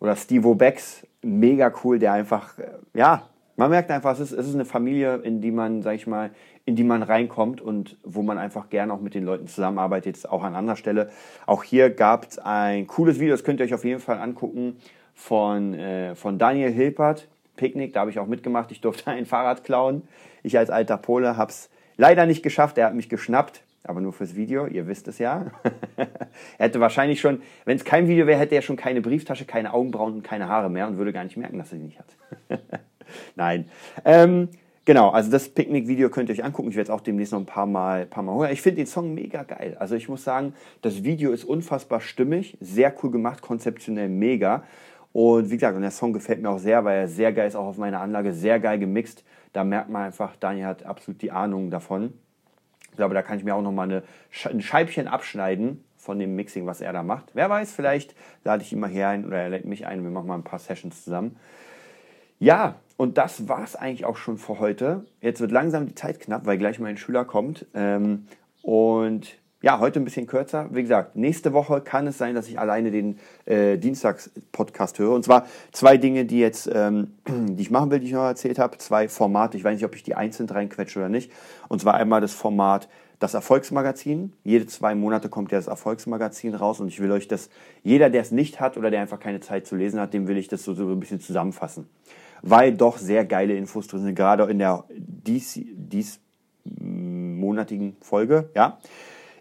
oder 0.00 0.16
Steve 0.16 0.54
Becks. 0.54 1.06
Mega 1.22 1.72
cool, 1.82 1.98
der 1.98 2.12
einfach, 2.12 2.54
ja, 2.94 3.28
man 3.56 3.70
merkt 3.70 3.90
einfach, 3.90 4.12
es 4.12 4.20
ist, 4.20 4.32
es 4.32 4.46
ist 4.46 4.54
eine 4.54 4.64
Familie, 4.64 5.16
in 5.16 5.40
die 5.40 5.50
man, 5.50 5.82
sag 5.82 5.96
ich 5.96 6.06
mal, 6.06 6.30
in 6.64 6.76
die 6.76 6.84
man 6.84 7.02
reinkommt 7.02 7.60
und 7.60 7.96
wo 8.04 8.22
man 8.22 8.38
einfach 8.38 8.70
gerne 8.70 8.92
auch 8.92 9.00
mit 9.00 9.14
den 9.14 9.24
Leuten 9.24 9.48
zusammenarbeitet, 9.48 10.14
jetzt 10.14 10.30
auch 10.30 10.44
an 10.44 10.54
anderer 10.54 10.76
Stelle. 10.76 11.10
Auch 11.46 11.64
hier 11.64 11.90
gab 11.90 12.28
es 12.28 12.38
ein 12.38 12.86
cooles 12.86 13.18
Video, 13.18 13.34
das 13.34 13.42
könnt 13.42 13.58
ihr 13.58 13.66
euch 13.66 13.74
auf 13.74 13.84
jeden 13.84 14.00
Fall 14.00 14.20
angucken, 14.20 14.76
von, 15.12 15.74
äh, 15.74 16.14
von 16.14 16.38
Daniel 16.38 16.70
Hilpert 16.70 17.26
Picknick, 17.58 17.92
da 17.92 18.00
habe 18.00 18.10
ich 18.10 18.18
auch 18.18 18.26
mitgemacht. 18.26 18.72
Ich 18.72 18.80
durfte 18.80 19.10
ein 19.10 19.26
Fahrrad 19.26 19.64
klauen. 19.64 20.08
Ich 20.42 20.56
als 20.56 20.70
alter 20.70 20.96
Pole 20.96 21.36
habe 21.36 21.50
es 21.50 21.68
leider 21.98 22.24
nicht 22.24 22.42
geschafft. 22.42 22.78
Er 22.78 22.86
hat 22.86 22.94
mich 22.94 23.10
geschnappt, 23.10 23.60
aber 23.84 24.00
nur 24.00 24.14
fürs 24.14 24.34
Video. 24.34 24.66
Ihr 24.66 24.86
wisst 24.86 25.08
es 25.08 25.18
ja. 25.18 25.50
er 25.96 26.06
hätte 26.56 26.80
wahrscheinlich 26.80 27.20
schon, 27.20 27.42
wenn 27.66 27.76
es 27.76 27.84
kein 27.84 28.08
Video 28.08 28.26
wäre, 28.26 28.38
hätte 28.38 28.54
er 28.54 28.62
schon 28.62 28.76
keine 28.76 29.02
Brieftasche, 29.02 29.44
keine 29.44 29.74
Augenbrauen 29.74 30.14
und 30.14 30.22
keine 30.24 30.48
Haare 30.48 30.70
mehr 30.70 30.88
und 30.88 30.96
würde 30.96 31.12
gar 31.12 31.24
nicht 31.24 31.36
merken, 31.36 31.58
dass 31.58 31.72
er 31.72 31.78
sie 31.78 31.84
nicht 31.84 31.98
hat. 31.98 32.16
Nein. 33.36 33.68
Ähm, 34.06 34.48
Genau, 34.88 35.10
also 35.10 35.30
das 35.30 35.50
Picknick-Video 35.50 36.08
könnt 36.08 36.30
ihr 36.30 36.34
euch 36.34 36.42
angucken. 36.42 36.70
Ich 36.70 36.74
werde 36.74 36.90
es 36.90 36.98
auch 36.98 37.02
demnächst 37.02 37.34
noch 37.34 37.40
ein 37.40 37.44
paar 37.44 37.66
Mal, 37.66 38.06
paar 38.06 38.22
Mal 38.22 38.32
holen. 38.32 38.52
Ich 38.54 38.62
finde 38.62 38.76
den 38.76 38.86
Song 38.86 39.12
mega 39.12 39.42
geil. 39.42 39.76
Also 39.78 39.94
ich 39.96 40.08
muss 40.08 40.24
sagen, 40.24 40.54
das 40.80 41.04
Video 41.04 41.30
ist 41.30 41.44
unfassbar 41.44 42.00
stimmig, 42.00 42.56
sehr 42.62 42.94
cool 43.02 43.10
gemacht, 43.10 43.42
konzeptionell 43.42 44.08
mega. 44.08 44.62
Und 45.12 45.50
wie 45.50 45.54
gesagt, 45.54 45.74
und 45.74 45.82
der 45.82 45.90
Song 45.90 46.12
gefällt 46.12 46.42
mir 46.42 46.50
auch 46.50 46.58
sehr, 46.58 46.84
weil 46.84 46.98
er 46.98 47.08
sehr 47.08 47.32
geil 47.32 47.48
ist, 47.48 47.56
auch 47.56 47.66
auf 47.66 47.78
meiner 47.78 48.00
Anlage, 48.00 48.32
sehr 48.32 48.60
geil 48.60 48.78
gemixt. 48.78 49.24
Da 49.52 49.64
merkt 49.64 49.88
man 49.88 50.02
einfach, 50.02 50.36
Daniel 50.36 50.66
hat 50.66 50.84
absolut 50.84 51.22
die 51.22 51.32
Ahnung 51.32 51.70
davon. 51.70 52.12
Ich 52.90 52.96
glaube, 52.96 53.14
da 53.14 53.22
kann 53.22 53.38
ich 53.38 53.44
mir 53.44 53.54
auch 53.54 53.62
nochmal 53.62 53.88
eine, 53.88 54.02
ein 54.44 54.60
Scheibchen 54.60 55.08
abschneiden 55.08 55.84
von 55.96 56.18
dem 56.18 56.36
Mixing, 56.36 56.66
was 56.66 56.80
er 56.80 56.92
da 56.92 57.02
macht. 57.02 57.30
Wer 57.34 57.48
weiß, 57.48 57.72
vielleicht 57.72 58.14
lade 58.44 58.62
ich 58.62 58.72
ihn 58.72 58.80
mal 58.80 58.90
hier 58.90 59.08
ein 59.08 59.24
oder 59.24 59.38
er 59.38 59.48
lädt 59.50 59.64
mich 59.64 59.86
ein 59.86 60.02
wir 60.02 60.10
machen 60.10 60.26
mal 60.26 60.34
ein 60.34 60.44
paar 60.44 60.58
Sessions 60.58 61.04
zusammen. 61.04 61.36
Ja, 62.38 62.76
und 62.96 63.18
das 63.18 63.48
war 63.48 63.64
es 63.64 63.76
eigentlich 63.76 64.04
auch 64.04 64.16
schon 64.16 64.38
für 64.38 64.58
heute. 64.58 65.04
Jetzt 65.20 65.40
wird 65.40 65.52
langsam 65.52 65.86
die 65.86 65.94
Zeit 65.94 66.20
knapp, 66.20 66.46
weil 66.46 66.58
gleich 66.58 66.78
mein 66.78 66.96
Schüler 66.96 67.24
kommt. 67.24 67.66
Ähm, 67.74 68.26
und 68.62 69.38
ja, 69.60 69.80
heute 69.80 69.98
ein 69.98 70.04
bisschen 70.04 70.26
kürzer. 70.28 70.68
Wie 70.70 70.82
gesagt, 70.82 71.16
nächste 71.16 71.52
Woche 71.52 71.80
kann 71.80 72.06
es 72.06 72.16
sein, 72.16 72.36
dass 72.36 72.48
ich 72.48 72.60
alleine 72.60 72.92
den 72.92 73.18
äh, 73.44 73.76
Dienstags-Podcast 73.76 75.00
höre. 75.00 75.12
Und 75.12 75.24
zwar 75.24 75.46
zwei 75.72 75.96
Dinge, 75.96 76.24
die 76.24 76.38
jetzt, 76.38 76.70
ähm, 76.72 77.14
die 77.28 77.62
ich 77.62 77.70
machen 77.70 77.90
will, 77.90 77.98
die 77.98 78.06
ich 78.06 78.12
noch 78.12 78.24
erzählt 78.24 78.60
habe. 78.60 78.78
Zwei 78.78 79.08
Formate. 79.08 79.56
Ich 79.56 79.64
weiß 79.64 79.74
nicht, 79.74 79.84
ob 79.84 79.96
ich 79.96 80.04
die 80.04 80.14
einzeln 80.14 80.48
reinquetsche 80.48 81.00
oder 81.00 81.08
nicht. 81.08 81.32
Und 81.68 81.80
zwar 81.80 81.94
einmal 81.94 82.20
das 82.20 82.34
Format 82.34 82.88
das 83.18 83.34
Erfolgsmagazin. 83.34 84.32
Jede 84.44 84.66
zwei 84.66 84.94
Monate 84.94 85.28
kommt 85.28 85.50
ja 85.50 85.58
das 85.58 85.66
Erfolgsmagazin 85.66 86.54
raus 86.54 86.78
und 86.78 86.86
ich 86.86 87.00
will 87.00 87.10
euch 87.10 87.26
das, 87.26 87.50
jeder, 87.82 88.10
der 88.10 88.22
es 88.22 88.30
nicht 88.30 88.60
hat 88.60 88.76
oder 88.76 88.92
der 88.92 89.00
einfach 89.00 89.18
keine 89.18 89.40
Zeit 89.40 89.66
zu 89.66 89.74
lesen 89.74 89.98
hat, 89.98 90.14
dem 90.14 90.28
will 90.28 90.36
ich 90.36 90.46
das 90.46 90.62
so, 90.62 90.72
so 90.72 90.88
ein 90.88 91.00
bisschen 91.00 91.18
zusammenfassen. 91.18 91.88
Weil 92.42 92.74
doch 92.74 92.96
sehr 92.96 93.24
geile 93.24 93.56
Infos 93.56 93.88
drin 93.88 94.02
sind, 94.02 94.14
gerade 94.14 94.44
in 94.44 94.60
der 94.60 94.84
dies, 94.94 95.58
dies 95.64 96.20
monatigen 96.64 97.96
Folge, 98.00 98.50
ja 98.54 98.78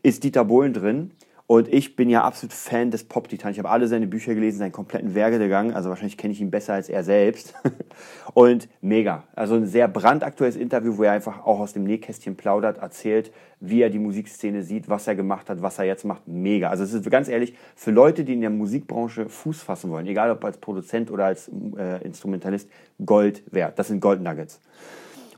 ist 0.04 0.24
Dieter 0.24 0.46
Bohlen 0.46 0.74
drin. 0.74 1.12
Und 1.50 1.74
ich 1.74 1.96
bin 1.96 2.10
ja 2.10 2.26
absolut 2.26 2.52
Fan 2.52 2.92
des 2.92 3.06
Pop-Titan. 3.06 3.54
Ich 3.54 3.58
habe 3.58 3.70
alle 3.70 3.88
seine 3.88 4.06
Bücher 4.06 4.36
gelesen, 4.36 4.58
seinen 4.58 4.74
kompletten 4.74 5.16
Werdegang. 5.16 5.74
Also 5.74 5.88
wahrscheinlich 5.88 6.18
kenne 6.18 6.34
ich 6.34 6.42
ihn 6.42 6.52
besser 6.52 6.74
als 6.74 6.90
er 6.90 7.06
selbst. 7.06 7.54
Und 8.34 8.68
mega. 8.82 9.24
Also 9.34 9.56
ein 9.56 9.66
sehr 9.66 9.88
brandaktuelles 9.88 10.58
Interview, 10.58 10.98
wo 10.98 11.04
er 11.04 11.14
einfach 11.14 11.46
auch 11.46 11.62
aus 11.62 11.72
dem 11.72 11.86
Nähkästchen 11.86 12.36
plaudert, 12.36 12.80
erzählt, 12.80 13.32
wie 13.62 13.82
er 13.82 13.90
die 13.90 13.98
Musikszene 13.98 14.62
sieht, 14.62 14.90
was 14.90 15.08
er 15.08 15.16
gemacht 15.16 15.50
hat, 15.50 15.62
was 15.62 15.80
er 15.80 15.86
jetzt 15.86 16.04
macht. 16.04 16.28
Mega. 16.28 16.70
Also 16.70 16.84
es 16.84 16.92
ist 16.92 17.10
ganz 17.10 17.30
ehrlich, 17.30 17.56
für 17.78 17.92
Leute, 17.92 18.26
die 18.26 18.34
in 18.34 18.42
der 18.42 18.50
Musikbranche 18.50 19.30
Fuß 19.30 19.62
fassen 19.62 19.90
wollen, 19.90 20.06
egal 20.06 20.30
ob 20.32 20.44
als 20.44 20.58
Produzent 20.58 21.10
oder 21.10 21.28
als 21.28 21.50
äh, 21.78 22.04
Instrumentalist, 22.04 22.70
Gold 23.06 23.42
wert. 23.54 23.80
Das 23.80 23.88
sind 23.88 24.02
Gold 24.02 24.22
Nuggets. 24.22 24.60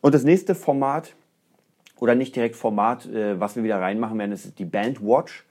Und 0.01 0.15
das 0.15 0.23
nächste 0.23 0.55
Format, 0.55 1.13
oder 1.99 2.15
nicht 2.15 2.35
direkt 2.35 2.55
Format, 2.55 3.05
äh, 3.05 3.39
was 3.39 3.55
wir 3.55 3.63
wieder 3.63 3.79
reinmachen 3.79 4.17
werden, 4.17 4.31
ist 4.31 4.57
die 4.59 4.65
Band 4.65 5.01
Watch. 5.01 5.45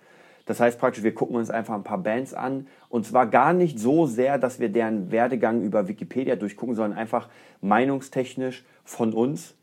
Das 0.46 0.60
heißt 0.60 0.78
praktisch, 0.78 1.04
wir 1.04 1.14
gucken 1.14 1.36
uns 1.36 1.50
einfach 1.50 1.74
ein 1.74 1.84
paar 1.84 1.98
Bands 1.98 2.32
an 2.32 2.66
und 2.88 3.04
zwar 3.04 3.26
gar 3.26 3.52
nicht 3.52 3.78
so 3.78 4.06
sehr, 4.06 4.38
dass 4.38 4.60
wir 4.60 4.70
deren 4.70 5.10
Werdegang 5.10 5.62
über 5.62 5.88
Wikipedia 5.88 6.36
durchgucken, 6.36 6.74
sondern 6.74 6.98
einfach 6.98 7.28
meinungstechnisch 7.60 8.64
von 8.82 9.12
uns. 9.12 9.54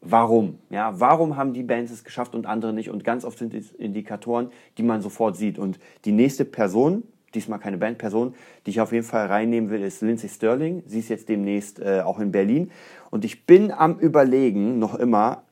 Warum? 0.00 0.58
Ja, 0.70 1.00
warum 1.00 1.36
haben 1.36 1.54
die 1.54 1.62
Bands 1.62 1.90
es 1.90 2.04
geschafft 2.04 2.34
und 2.34 2.46
andere 2.46 2.72
nicht? 2.72 2.90
Und 2.90 3.04
ganz 3.04 3.24
oft 3.24 3.38
sind 3.38 3.54
es 3.54 3.72
Indikatoren, 3.72 4.50
die 4.76 4.82
man 4.82 5.00
sofort 5.00 5.36
sieht. 5.36 5.58
Und 5.58 5.80
die 6.04 6.12
nächste 6.12 6.44
Person, 6.44 7.04
diesmal 7.34 7.58
keine 7.58 7.78
Bandperson, 7.78 8.34
die 8.66 8.70
ich 8.70 8.80
auf 8.82 8.92
jeden 8.92 9.06
Fall 9.06 9.26
reinnehmen 9.26 9.70
will, 9.70 9.82
ist 9.82 10.02
Lindsay 10.02 10.28
Sterling. 10.28 10.82
Sie 10.86 10.98
ist 10.98 11.08
jetzt 11.08 11.30
demnächst 11.30 11.80
äh, 11.80 12.02
auch 12.04 12.20
in 12.20 12.32
Berlin. 12.32 12.70
Und 13.10 13.24
ich 13.24 13.46
bin 13.46 13.72
am 13.72 13.98
Überlegen, 13.98 14.78
noch 14.78 14.94
immer, 14.94 15.43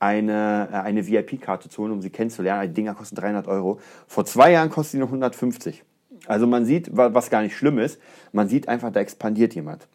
eine, 0.00 0.68
äh, 0.72 0.76
eine 0.76 1.06
VIP-Karte 1.06 1.68
zu 1.68 1.82
holen, 1.82 1.92
um 1.92 2.02
sie 2.02 2.10
kennenzulernen. 2.10 2.68
Die 2.68 2.74
Dinger 2.74 2.94
kosten 2.94 3.14
300 3.14 3.46
Euro. 3.46 3.78
Vor 4.08 4.24
zwei 4.24 4.50
Jahren 4.50 4.70
kostet 4.70 4.92
sie 4.92 4.98
noch 4.98 5.08
150. 5.08 5.84
Also 6.26 6.46
man 6.46 6.64
sieht, 6.64 6.88
was 6.92 7.30
gar 7.30 7.42
nicht 7.42 7.56
schlimm 7.56 7.78
ist, 7.78 8.00
man 8.32 8.48
sieht 8.48 8.68
einfach, 8.68 8.90
da 8.90 9.00
expandiert 9.00 9.54
jemand. 9.54 9.86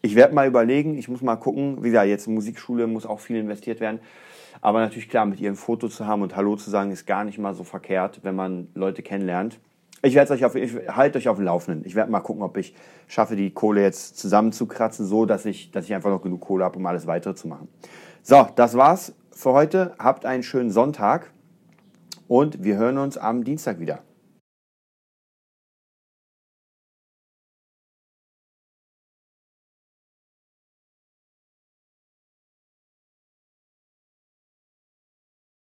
Ich 0.00 0.14
werde 0.14 0.34
mal 0.34 0.46
überlegen, 0.46 0.96
ich 0.96 1.08
muss 1.08 1.22
mal 1.22 1.36
gucken, 1.36 1.82
wie 1.82 1.88
gesagt, 1.88 2.08
jetzt 2.08 2.26
Musikschule 2.28 2.86
muss 2.86 3.06
auch 3.06 3.20
viel 3.20 3.36
investiert 3.36 3.80
werden. 3.80 4.00
Aber 4.60 4.80
natürlich 4.80 5.08
klar, 5.08 5.26
mit 5.26 5.40
ihrem 5.40 5.56
Foto 5.56 5.88
zu 5.88 6.06
haben 6.06 6.22
und 6.22 6.34
Hallo 6.34 6.56
zu 6.56 6.70
sagen, 6.70 6.90
ist 6.90 7.06
gar 7.06 7.24
nicht 7.24 7.38
mal 7.38 7.54
so 7.54 7.64
verkehrt, 7.64 8.20
wenn 8.22 8.34
man 8.34 8.68
Leute 8.74 9.02
kennenlernt. 9.02 9.58
Ich 10.02 10.14
werde 10.14 10.32
euch 10.32 10.44
auf, 10.44 10.54
ich 10.54 10.72
halte 10.88 11.18
euch 11.18 11.28
auf 11.28 11.36
dem 11.36 11.44
Laufenden. 11.44 11.84
Ich 11.84 11.94
werde 11.96 12.10
mal 12.10 12.20
gucken, 12.20 12.42
ob 12.42 12.56
ich 12.56 12.74
schaffe, 13.08 13.34
die 13.34 13.50
Kohle 13.50 13.82
jetzt 13.82 14.18
zusammenzukratzen, 14.18 15.06
so 15.06 15.26
dass 15.26 15.44
ich, 15.44 15.72
dass 15.72 15.84
ich 15.84 15.94
einfach 15.94 16.10
noch 16.10 16.22
genug 16.22 16.40
Kohle 16.40 16.64
habe, 16.64 16.78
um 16.78 16.86
alles 16.86 17.06
weitere 17.06 17.34
zu 17.34 17.48
machen. 17.48 17.68
So, 18.22 18.46
das 18.54 18.76
war's 18.76 19.12
für 19.38 19.52
heute. 19.52 19.94
Habt 20.00 20.26
einen 20.26 20.42
schönen 20.42 20.72
Sonntag 20.72 21.30
und 22.26 22.64
wir 22.64 22.76
hören 22.76 22.98
uns 22.98 23.16
am 23.16 23.44
Dienstag 23.44 23.78
wieder. 23.78 24.02